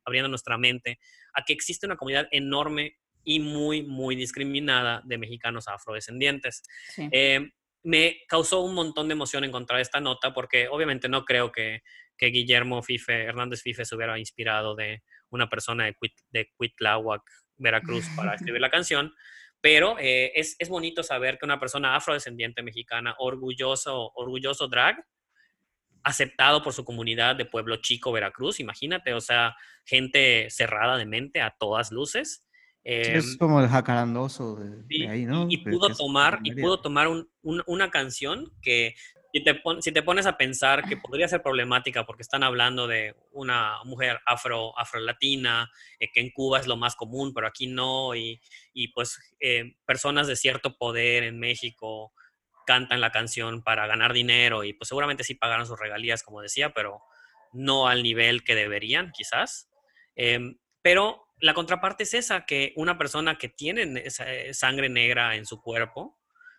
[0.05, 0.99] abriendo nuestra mente
[1.35, 6.63] a que existe una comunidad enorme y muy, muy discriminada de mexicanos afrodescendientes.
[7.11, 7.51] Eh,
[7.83, 11.83] me causó un montón de emoción encontrar esta nota porque obviamente no creo que,
[12.19, 16.53] Guillermo Fife, Hernández Fife se hubiera inspirado de una persona de, Cuit, de
[17.57, 19.13] Veracruz, para escribir la canción,
[19.61, 25.05] pero eh, es, es, bonito saber que una persona afrodescendiente mexicana, orgulloso, orgulloso drag,
[26.05, 31.41] aceptado por su comunidad de Pueblo Chico, Veracruz, imagínate, o sea, gente cerrada de mente
[31.41, 32.47] a todas luces,
[32.85, 35.47] es em, como el jacarandoso de, ahí, ¿no?
[35.49, 37.09] Y, pudo tomar, y pudo tomar
[37.43, 38.95] una canción que
[39.33, 43.17] si te, si te, pones a pensar que podría ser problemática porque están hablando de
[43.31, 48.15] una mujer afro, afro-latina, eh, que en Cuba es lo más común, pero aquí no,
[48.15, 48.41] y,
[48.75, 52.13] y pues eh, personas de cierto poder en México
[52.67, 56.75] cantan la canción para ganar dinero y pues seguramente sí pagaron sus regalías, como decía,
[56.75, 57.01] pero
[57.53, 59.71] no al nivel que deberían, quizás.
[60.15, 65.45] Em, pero la contraparte es esa, que una persona que tiene eh, sangre negra en
[65.45, 66.17] su cuerpo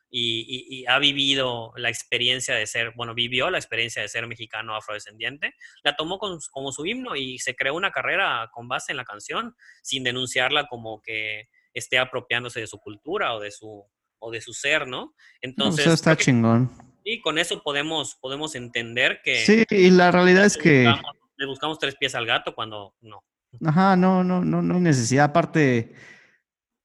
[0.10, 5.56] y, ha vivido la experiencia de ser, bueno, vivió la experiencia de ser mexicano afrodescendiente,
[5.84, 9.56] la tomó como su himno y se creó una carrera con base en la canción,
[9.82, 13.88] sin denunciarla como que esté apropiándose de su cultura o de su,
[14.20, 15.16] o de su ser, ¿no?
[15.42, 15.86] Entonces...
[15.86, 16.70] Eso está chingón.
[17.06, 19.38] Y con eso podemos, podemos entender que...
[19.46, 20.94] Sí, y la realidad es que...
[21.38, 23.24] le buscamos tres pies al gato cuando no.
[23.66, 25.26] Ajá, no, no, no, no hay necesidad.
[25.26, 25.94] Aparte,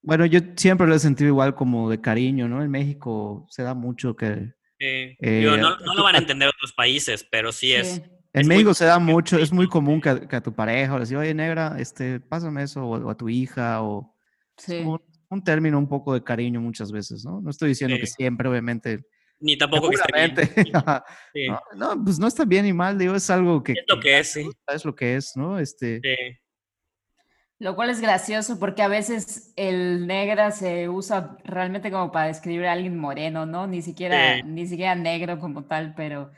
[0.03, 2.63] bueno, yo siempre lo he sentido igual como de cariño, ¿no?
[2.63, 4.53] En México se da mucho que...
[4.79, 8.03] Eh, no, lo van a entender otros países, pero sí es...
[8.33, 11.35] En México se da mucho, es muy común que a, tu pareja le diga, oye,
[11.35, 14.15] negra, este, pásame eso, o, a tu hija, o...
[14.57, 14.85] Sí.
[15.31, 17.41] Un, término un poco de cariño muchas veces, ¿no?
[17.41, 19.01] No estoy diciendo que siempre, obviamente...
[19.41, 20.73] Ni tampoco que esté bien.
[21.77, 23.73] no, pues no está bien ni mal, digo, es algo que...
[23.73, 24.49] Es lo que, es, sí.
[24.69, 25.59] Es lo que es, ¿no?
[25.59, 26.01] Este...
[26.03, 26.39] Sí.
[27.61, 32.67] Lo cual es gracioso porque a veces el negra se usa realmente como para describir
[32.67, 33.67] a alguien moreno, ¿no?
[33.67, 36.31] Ni siquiera, ni siquiera negro como tal, pero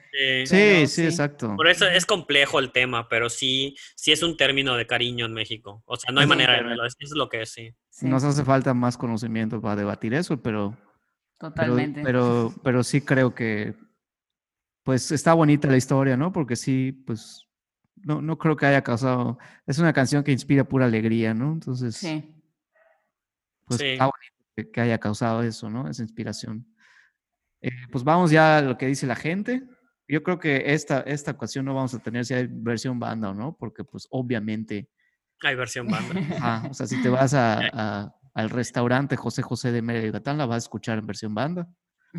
[0.46, 0.86] sí.
[0.86, 1.04] sí.
[1.04, 1.54] exacto.
[1.56, 5.34] Por eso es complejo el tema, pero sí, sí es un término de cariño en
[5.34, 5.82] México.
[5.84, 7.74] O sea, no hay manera de verlo, eso es lo que es, sí.
[8.00, 10.74] Nos hace falta más conocimiento para debatir eso, pero...
[11.38, 12.02] Totalmente.
[12.02, 13.74] pero, pero sí creo que,
[14.84, 16.32] pues está bonita la historia, ¿no?
[16.32, 17.49] Porque sí, pues
[18.04, 19.38] no, no creo que haya causado.
[19.66, 21.52] Es una canción que inspira pura alegría, ¿no?
[21.52, 22.34] Entonces, sí.
[23.66, 25.88] pues está bonito que, haya causado eso, ¿no?
[25.88, 26.66] Esa inspiración.
[27.60, 29.62] Eh, pues vamos ya a lo que dice la gente.
[30.08, 33.34] Yo creo que esta, esta ocasión no vamos a tener si hay versión banda o
[33.34, 34.88] no, porque pues obviamente...
[35.42, 36.68] Hay versión banda.
[36.70, 40.56] o sea, si te vas a, al restaurante José José de Mérida Yucatán, la vas
[40.56, 41.68] a escuchar en versión banda.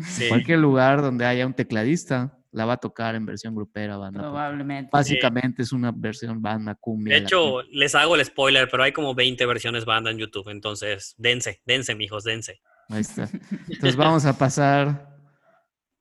[0.00, 0.28] Sí.
[0.28, 4.20] Cualquier lugar donde haya un tecladista, la va a tocar en versión grupera, banda.
[4.20, 4.90] Probablemente.
[4.92, 7.14] Básicamente es una versión banda cumbia.
[7.14, 11.14] De hecho, les hago el spoiler, pero hay como 20 versiones banda en YouTube, entonces
[11.18, 12.60] dense, dense, mijos, dense.
[12.88, 13.28] Ahí está.
[13.68, 15.16] Entonces vamos a pasar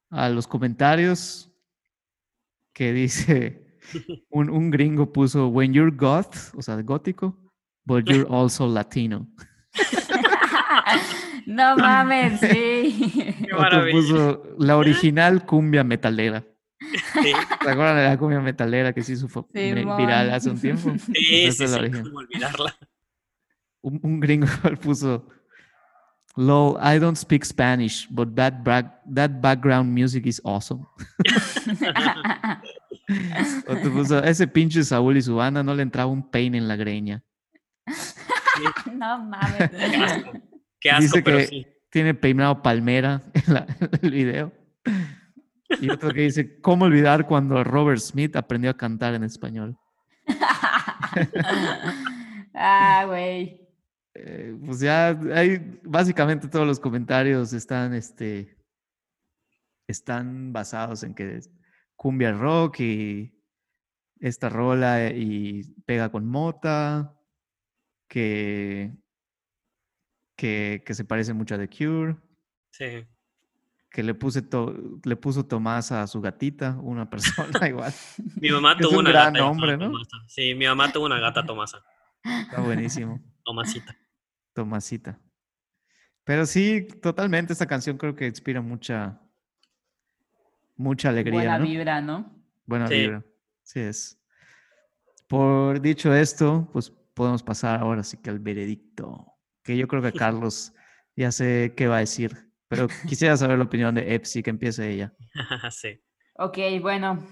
[0.09, 1.49] a los comentarios
[2.73, 3.77] que dice
[4.29, 7.37] un, un gringo puso when you're goth, o sea, gótico,
[7.85, 9.27] but you're also latino.
[11.45, 13.35] No mames, sí.
[13.47, 16.43] Qué puso la original cumbia metalera.
[16.79, 17.33] Sí.
[17.63, 20.93] ¿Se acuerdan de la cumbia metalera que se hizo viral hace un tiempo?
[20.97, 21.75] Sí, sí, sí,
[22.13, 22.75] olvidarla.
[23.81, 24.47] Un, un, gringo
[24.81, 25.27] puso,
[26.35, 28.63] lol, I don't speak Spanish, but that,
[29.11, 30.85] that background music is awesome.
[33.67, 36.75] o puso, ese pinche Saúl y su banda no le entraba un peine en la
[36.75, 37.23] greña.
[38.93, 40.41] No mames.
[40.81, 44.51] Qué asco, Dice pero que tiene peinado palmera en, el video.
[45.79, 49.77] Y otro que dice, ¿cómo olvidar cuando Robert Smith aprendió a cantar en español?
[52.53, 53.61] Ah, güey.
[54.13, 58.57] Eh, pues ya hay básicamente todos los comentarios están este
[59.87, 61.39] están basados en que
[61.95, 63.41] cumbia rock y
[64.19, 67.17] esta rola y pega con mota
[68.09, 69.00] que
[70.41, 72.15] que, que se parece mucho a The Cure
[72.71, 73.05] Sí.
[73.91, 77.93] que le puse to- le puso Tomás a su gatita una persona igual
[78.39, 79.91] Mi mamá tuvo un una gran gata nombre, ¿no?
[79.91, 80.17] Tomasa.
[80.27, 81.77] Sí, mi mamá tuvo una gata Tomasa.
[82.23, 83.95] está buenísimo Tomasita.
[84.53, 85.19] Tomasita
[86.23, 89.19] pero sí totalmente esta canción creo que inspira mucha
[90.77, 91.65] mucha alegría Buena ¿no?
[91.65, 92.43] vibra, ¿no?
[92.65, 92.95] Buena Sí.
[92.95, 93.23] vibra.
[93.63, 94.17] Sí es.
[95.27, 99.30] Por dicho esto, pues podemos pasar ahora sí que al veredicto.
[99.63, 100.73] Que yo creo que Carlos
[101.15, 102.51] ya sé qué va a decir.
[102.67, 105.13] Pero quisiera saber la opinión de Epsi, que empiece ella.
[105.71, 106.01] sí.
[106.35, 107.27] Ok, bueno.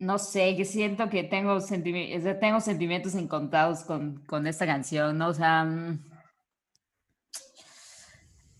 [0.00, 5.28] No sé, que siento que tengo, sentimi- tengo sentimientos encontrados con, con esta canción, ¿no?
[5.28, 5.64] O sea.
[5.64, 6.10] mm,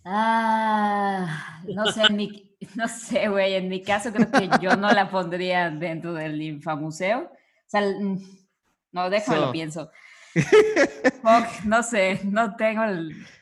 [0.07, 3.55] Ah, no sé, en mi, no sé, güey.
[3.55, 7.21] En mi caso creo que yo no la pondría dentro del infamuseo.
[7.23, 7.31] O
[7.67, 8.19] sea, mm,
[8.93, 9.53] no, déjame lo So.
[9.53, 9.91] pienso.
[10.35, 12.83] Fuck, no sé, no tengo,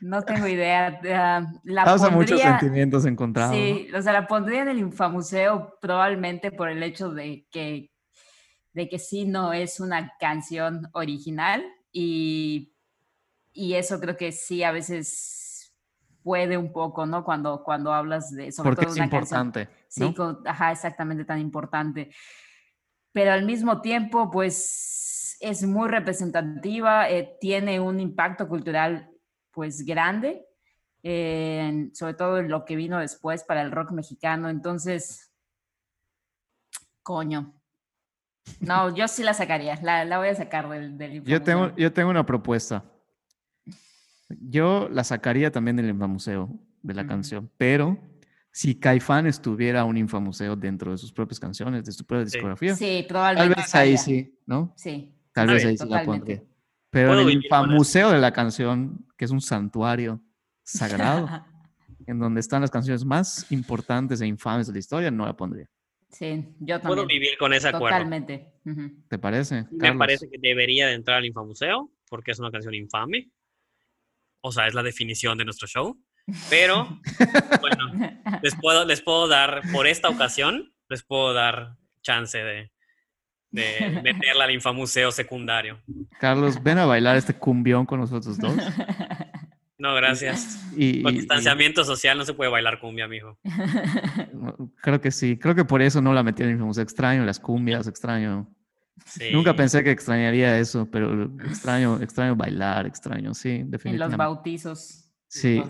[0.01, 1.01] no tengo idea.
[1.15, 3.53] Ah, la Causa muchos pondría- sentimientos encontrados.
[3.57, 3.61] ¿no?
[3.63, 7.91] Sí, o sea, la pondría en el infamuseo probablemente por el hecho de que,
[8.75, 12.75] de que sí no es una canción original y,
[13.53, 15.73] y eso creo que sí a veces
[16.23, 17.25] puede un poco, ¿no?
[17.25, 19.21] Cuando, cuando hablas de, sobre Porque todo es canción.
[19.23, 19.69] importante.
[19.89, 20.15] Sí, ¿no?
[20.15, 22.11] con- ajá, exactamente tan importante.
[23.13, 25.12] Pero al mismo tiempo, pues
[25.43, 29.11] es muy representativa, eh, tiene un impacto cultural
[29.51, 30.47] pues grande,
[31.03, 34.49] eh, sobre todo en lo que vino después para el rock mexicano.
[34.49, 35.31] Entonces,
[37.03, 37.55] coño.
[38.61, 41.93] No, yo sí la sacaría, la, la voy a sacar del, del Yo tengo, yo
[41.93, 42.85] tengo una propuesta.
[44.29, 46.49] Yo la sacaría también del Infamuseo
[46.83, 47.99] de la canción, pero
[48.51, 52.33] si Caifán estuviera un Infamuseo dentro de sus propias canciones, de su propia Sí.
[52.37, 53.61] discografía, Sí, tal probablemente.
[53.61, 54.73] vez ahí sí, ¿no?
[54.77, 55.15] Sí.
[55.33, 56.43] Tal vez ahí sí la pondría.
[56.91, 60.21] Pero en Puedo el infamuseo de la canción, que es un santuario
[60.63, 61.27] sagrado,
[62.07, 65.69] en donde están las canciones más importantes e infames de la historia, no la pondría.
[66.11, 67.21] Sí, yo Puedo también.
[67.21, 67.97] vivir con ese acuerdo.
[67.97, 68.53] Totalmente.
[69.09, 69.63] ¿Te parece?
[69.71, 69.99] Me Carlos?
[69.99, 73.31] parece que debería de entrar al Infamuseo porque es una canción infame.
[74.43, 75.99] O sea, es la definición de nuestro show.
[76.51, 77.01] Pero,
[77.63, 78.13] bueno,
[78.43, 82.72] les puedo, les puedo dar, por esta ocasión, les puedo dar chance de,
[83.53, 85.79] de meterla al Infamuseo secundario.
[86.19, 88.55] Carlos, ven a bailar este cumbión con nosotros dos.
[89.79, 90.65] No, gracias.
[90.77, 93.39] Y, Con y- distanciamiento social no se puede bailar cumbia, mijo.
[94.81, 95.37] creo que sí.
[95.39, 96.83] Creo que por eso no la metí en el infamuseo.
[96.83, 98.49] Extraño las cumbias, extraño.
[99.07, 99.31] Sí.
[99.33, 104.17] Nunca pensé que extrañaría eso, pero extraño, extraño bailar, extraño, sí, En los definitivamente.
[104.17, 105.11] bautizos.
[105.27, 105.63] Sí,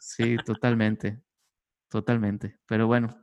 [0.00, 1.20] sí, totalmente.
[1.90, 2.56] Totalmente.
[2.66, 3.20] Pero bueno,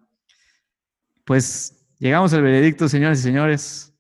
[1.23, 3.94] pues llegamos al veredicto, señores y señores.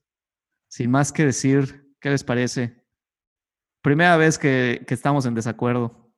[0.75, 2.83] Sin más que decir, ¿qué les parece?
[3.81, 6.11] Primera vez que, que estamos en desacuerdo.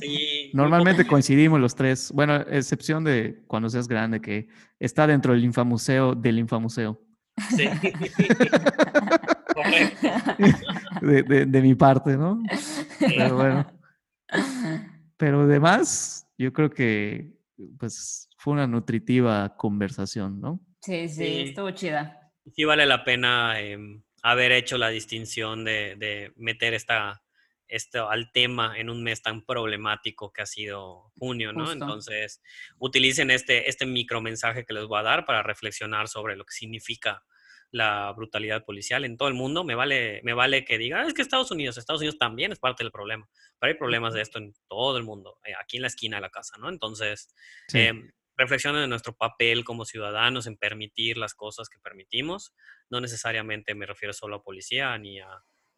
[0.00, 2.10] Sí, Normalmente coincidimos los tres.
[2.14, 4.48] Bueno, excepción de cuando seas grande, que
[4.80, 6.98] está dentro del infamuseo del infamuseo.
[7.54, 7.68] Sí.
[11.02, 12.42] De, de- de mi parte, ¿no?
[12.98, 13.66] Pero bueno.
[15.18, 17.36] Pero además, yo creo que
[17.78, 20.60] pues fue una nutritiva conversación, ¿no?
[20.80, 21.40] Sí, sí, Sí.
[21.48, 22.25] estuvo chida.
[22.54, 27.22] Sí vale la pena em, haber hecho la distinción de, de meter esta,
[27.68, 31.66] esto al tema en un mes tan problemático que ha sido junio, ¿no?
[31.66, 31.72] Justo.
[31.74, 32.42] Entonces,
[32.78, 37.24] utilicen este, este micromensaje que les voy a dar para reflexionar sobre lo que significa
[37.72, 39.64] la brutalidad policial en todo el mundo.
[39.64, 42.58] Me vale, me vale que diga, "Ah, es que Estados Unidos, Estados Unidos también es
[42.60, 43.28] parte del problema,
[43.58, 46.20] pero hay problemas de esto en todo el mundo, eh, aquí en la esquina de
[46.22, 46.68] la casa, ¿no?
[46.68, 47.34] Entonces,
[47.68, 47.80] Sí.
[47.80, 52.54] Em, reflexionen en nuestro papel como ciudadanos en permitir las cosas que permitimos.
[52.90, 55.28] No necesariamente me refiero solo a policía ni a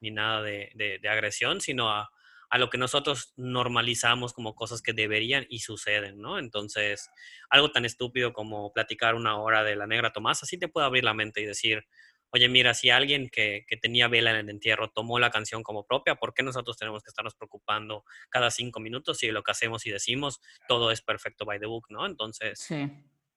[0.01, 2.09] ni nada de, de- agresión, sino a,
[2.51, 6.39] a lo que nosotros normalizamos como cosas que deberían y suceden, ¿no?
[6.39, 7.11] Entonces,
[7.51, 11.03] algo tan estúpido como platicar una hora de la negra Tomasa, sí te puede abrir
[11.05, 11.85] la mente y decir,
[12.31, 15.87] oye, mira, si alguien que, que tenía vela en el entierro tomó la canción como
[15.87, 19.87] propia, ¿por qué nosotros tenemos que estarnos preocupando cada cinco minutos si lo que hacemos
[19.87, 22.07] y decimos todo es perfecto by the book, ¿no?
[22.07, 22.91] Entonces, Sí.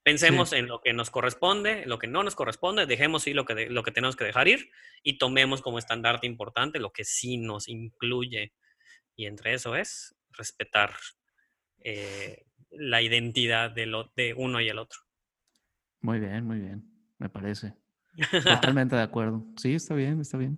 [0.04, 3.54] pensemos en lo que nos corresponde, lo que no nos corresponde, dejemos ir lo que,
[3.56, 4.72] de- lo que tenemos que dejar ir
[5.04, 8.54] y tomemos como estandarte importante lo que sí nos incluye.
[9.16, 10.96] Y entre eso es respetar
[11.84, 15.00] eh, la identidad de, lo, de uno y el otro.
[16.02, 16.84] Muy bien, muy bien,
[17.20, 17.74] me parece.
[18.44, 19.44] Totalmente de acuerdo.
[19.58, 20.58] Sí, está bien, está bien.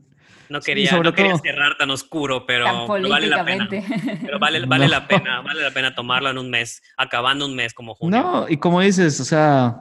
[0.49, 3.45] No Sí, quería, sobre no quería todo- cerrar tan oscuro, pero, Tan pero vale la
[3.45, 3.67] pena.
[3.67, 4.19] políticamente.
[4.25, 4.91] Pero vale, vale No.
[4.91, 8.19] la pena, vale la pena tomarlo en un mes, acabando un mes como junio.
[8.21, 9.77] No, y como dices, o sea,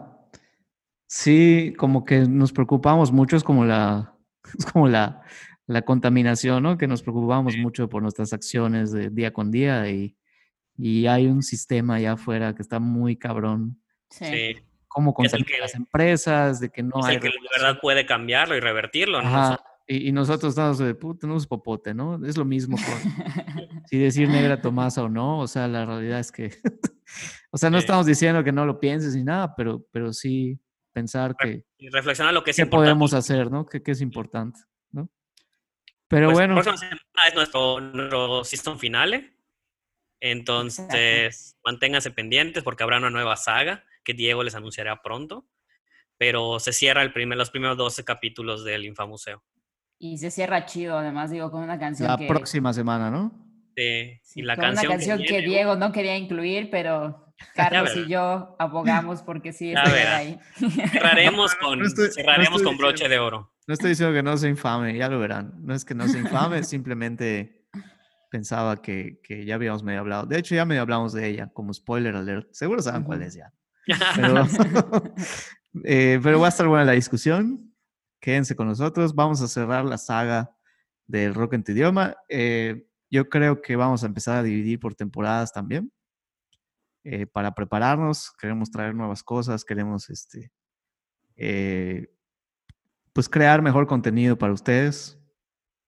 [1.07, 4.15] sí, como que nos preocupamos mucho, es como la,
[4.59, 5.23] es como la,
[5.67, 6.79] la contaminación, ¿no?
[6.79, 10.17] Que nos preocupamos mucho por nuestras acciones de día con día y,
[10.77, 13.81] y hay un sistema allá afuera que está muy cabrón.
[14.11, 14.25] Sí.
[14.27, 14.57] Sí,
[14.93, 17.63] Cómo que- las empresas, de que no es hay el que regulación.
[17.65, 19.23] verdad puede cambiarlo y revertirlo.
[19.23, 19.29] ¿no?
[19.29, 22.25] Ajá, Y, y nosotros estamos de puta, no es popote, ¿no?
[22.27, 22.85] Es lo mismo con
[23.87, 26.51] si decir negra Tomasa o no, o sea, la realidad es que,
[27.51, 27.85] o sea, no Sí.
[27.85, 30.59] estamos diciendo que no lo pienses ni nada, pero, pero sí
[30.93, 32.87] pensar que Y reflexionar lo que es qué importante.
[32.91, 33.67] podemos hacer, ¿no?
[33.67, 34.61] ¿Qué, qué es importante,
[34.93, 35.09] ¿no?
[36.07, 39.33] Pero Pues, bueno, próxima semana es nuestro, nuestro season finale.
[40.21, 45.47] Entonces, manténganse pendientes porque habrá una nueva saga que Diego les anunciará pronto.
[46.19, 49.43] Pero se cierra el primer, los primeros 12 capítulos del Infamuseo.
[49.99, 52.27] Y se cierra chido, además, digo, con una canción la que...
[52.27, 53.33] próxima semana, ¿no?
[53.77, 57.97] Sí, y la con canción, una canción que, uh, Diego no quería incluir, pero Carlos
[57.97, 60.17] y yo abogamos porque sí verá.
[60.19, 60.39] ahí.
[60.93, 63.55] cerraremos con, No estoy- no cerraremos estoy con broche diciendo- de oro.
[63.67, 65.55] No estoy diciendo que no sea infame, ya lo verán.
[65.65, 67.65] No es que no sea infame, simplemente
[68.31, 70.27] pensaba que, que ya habíamos medio hablado.
[70.27, 72.49] De hecho, ya medio hablamos de ella, como spoiler alert.
[72.53, 73.29] Seguro saben cuál Ujú.
[73.29, 73.53] es ya.
[74.17, 74.47] Pero,
[75.85, 77.75] eh, pero va a estar buena la discusión.
[78.21, 79.15] Quédense con nosotros.
[79.15, 80.55] Vamos a cerrar la saga
[81.07, 82.17] del rock en tu idioma.
[82.29, 85.93] Eh, yo creo que vamos a empezar a dividir por temporadas también.
[87.05, 90.53] eh, para prepararnos, queremos traer nuevas cosas, queremos este,
[91.37, 92.15] eh,
[93.13, 95.19] pues crear mejor contenido para ustedes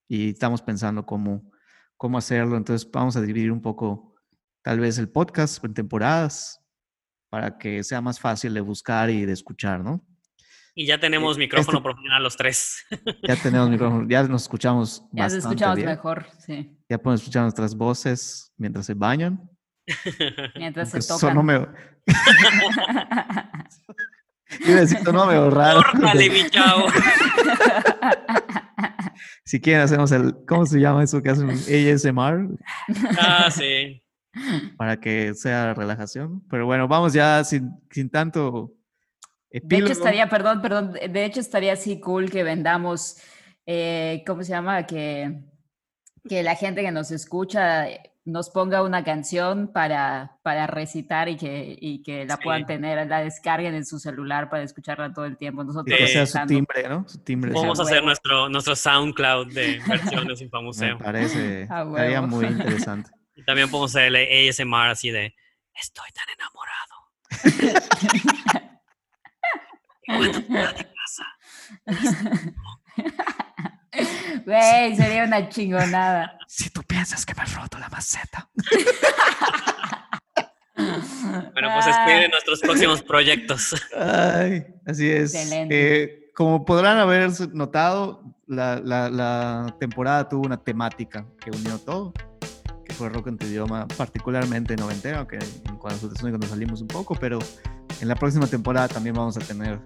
[0.08, 1.52] y estamos pensando cómo,
[1.96, 2.56] cómo hacerlo.
[2.56, 4.16] Entonces vamos a dividir un poco
[4.62, 6.63] tal vez el podcast en temporadas
[7.34, 10.06] para que sea más fácil de buscar y de escuchar, ¿no?
[10.72, 12.84] Y ya tenemos micrófono este- profesional los tres.
[13.28, 15.88] Ya tenemos micrófono, ya nos escuchamos Ya nos escuchamos bien.
[15.88, 16.78] mejor, sí.
[16.88, 19.50] Ya podemos escuchar nuestras voces mientras se bañan.
[20.54, 21.28] Mientras aunque se tocan.
[21.30, 21.72] sonó medio-
[24.60, 25.82] iba a decir, sonó medio raro.
[25.90, 26.86] ¡Córtale, mi chavo!
[29.44, 31.50] Si quieren hacemos el, ¿cómo se llama eso que hacen?
[31.50, 32.46] ASMR
[33.18, 34.03] Ah, sí.
[34.76, 36.42] Para que sea relajación.
[36.50, 38.72] Pero bueno, vamos ya sin, sin tanto
[39.50, 39.92] De hecho, epílogo.
[39.92, 43.18] estaría, perdón, perdón, de hecho estaría así cool que vendamos,
[43.66, 44.84] eh, ¿cómo se llama?
[44.86, 45.40] Que,
[46.28, 51.36] que la gente que nos escucha eh, nos ponga una canción para, para recitar y
[51.36, 52.68] que, y que la puedan Sí.
[52.68, 55.62] tener, la descarguen en su celular para escucharla todo el tiempo.
[55.62, 57.06] Nosotros que sea su timbre, ¿no?
[57.06, 57.52] Su timbre.
[57.52, 60.96] Vamos a hacer nuestro, nuestro SoundCloud de versiones Me Infamuseo.
[60.98, 62.26] parece, A estaría huevo.
[62.28, 63.10] muy interesante.
[63.36, 65.34] Y también podemos hacer el ASMR así de
[65.74, 66.94] Estoy tan enamorado.
[74.44, 76.38] Güey, sería una chingonada.
[76.46, 78.48] Si tú piensas que me he roto la maceta.
[80.76, 83.74] Bueno, pues Ah, esperen nuestros próximos proyectos.
[83.96, 85.34] Ay, así es.
[85.34, 86.02] Excelente.
[86.02, 92.12] Eh, como podrán haber notado, la, la- la temporada tuvo una temática que unió todo,
[92.84, 96.88] que fue rock en tu idioma, particularmente noventero, aunque en cuanto a nos salimos un
[96.88, 97.38] poco, pero
[98.00, 99.80] en la próxima temporada también vamos a tener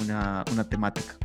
[0.00, 1.16] una, una temática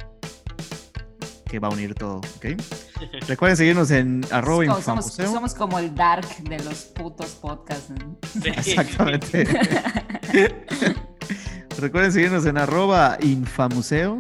[1.46, 2.46] que va a unir todo, ¿ok?
[3.28, 5.34] Recuerden seguirnos en arroba somos, somos, infamuseo.
[5.34, 7.90] somos como el dark de los putos podcasts.
[7.92, 8.18] ¿no?
[8.42, 8.50] Sí.
[8.56, 9.48] Exactamente.
[11.80, 14.20] Recuerden seguirnos en arroba infamuseo,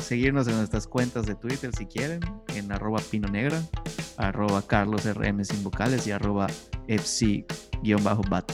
[0.00, 2.20] seguirnos en nuestras cuentas de Twitter si quieren,
[2.54, 3.60] en arroba pino negra,
[4.16, 6.46] arroba carlos rm sin vocales y arroba
[6.88, 8.52] fc-bat.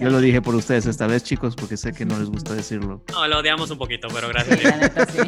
[0.00, 3.02] Yo lo dije por ustedes esta vez, chicos, porque sé que no les gusta decirlo.
[3.10, 4.60] No, lo odiamos un poquito, pero gracias.
[4.60, 5.18] Sí, la neta, sí.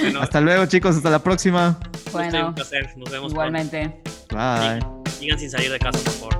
[0.00, 1.78] Bueno, Hasta luego, chicos, hasta la próxima.
[2.10, 2.86] fue un bueno, placer.
[2.96, 3.34] Nos vemos pronto.
[3.34, 4.02] igualmente.
[4.30, 4.80] Bye.
[5.12, 6.39] Sigan sin salir de casa, por favor.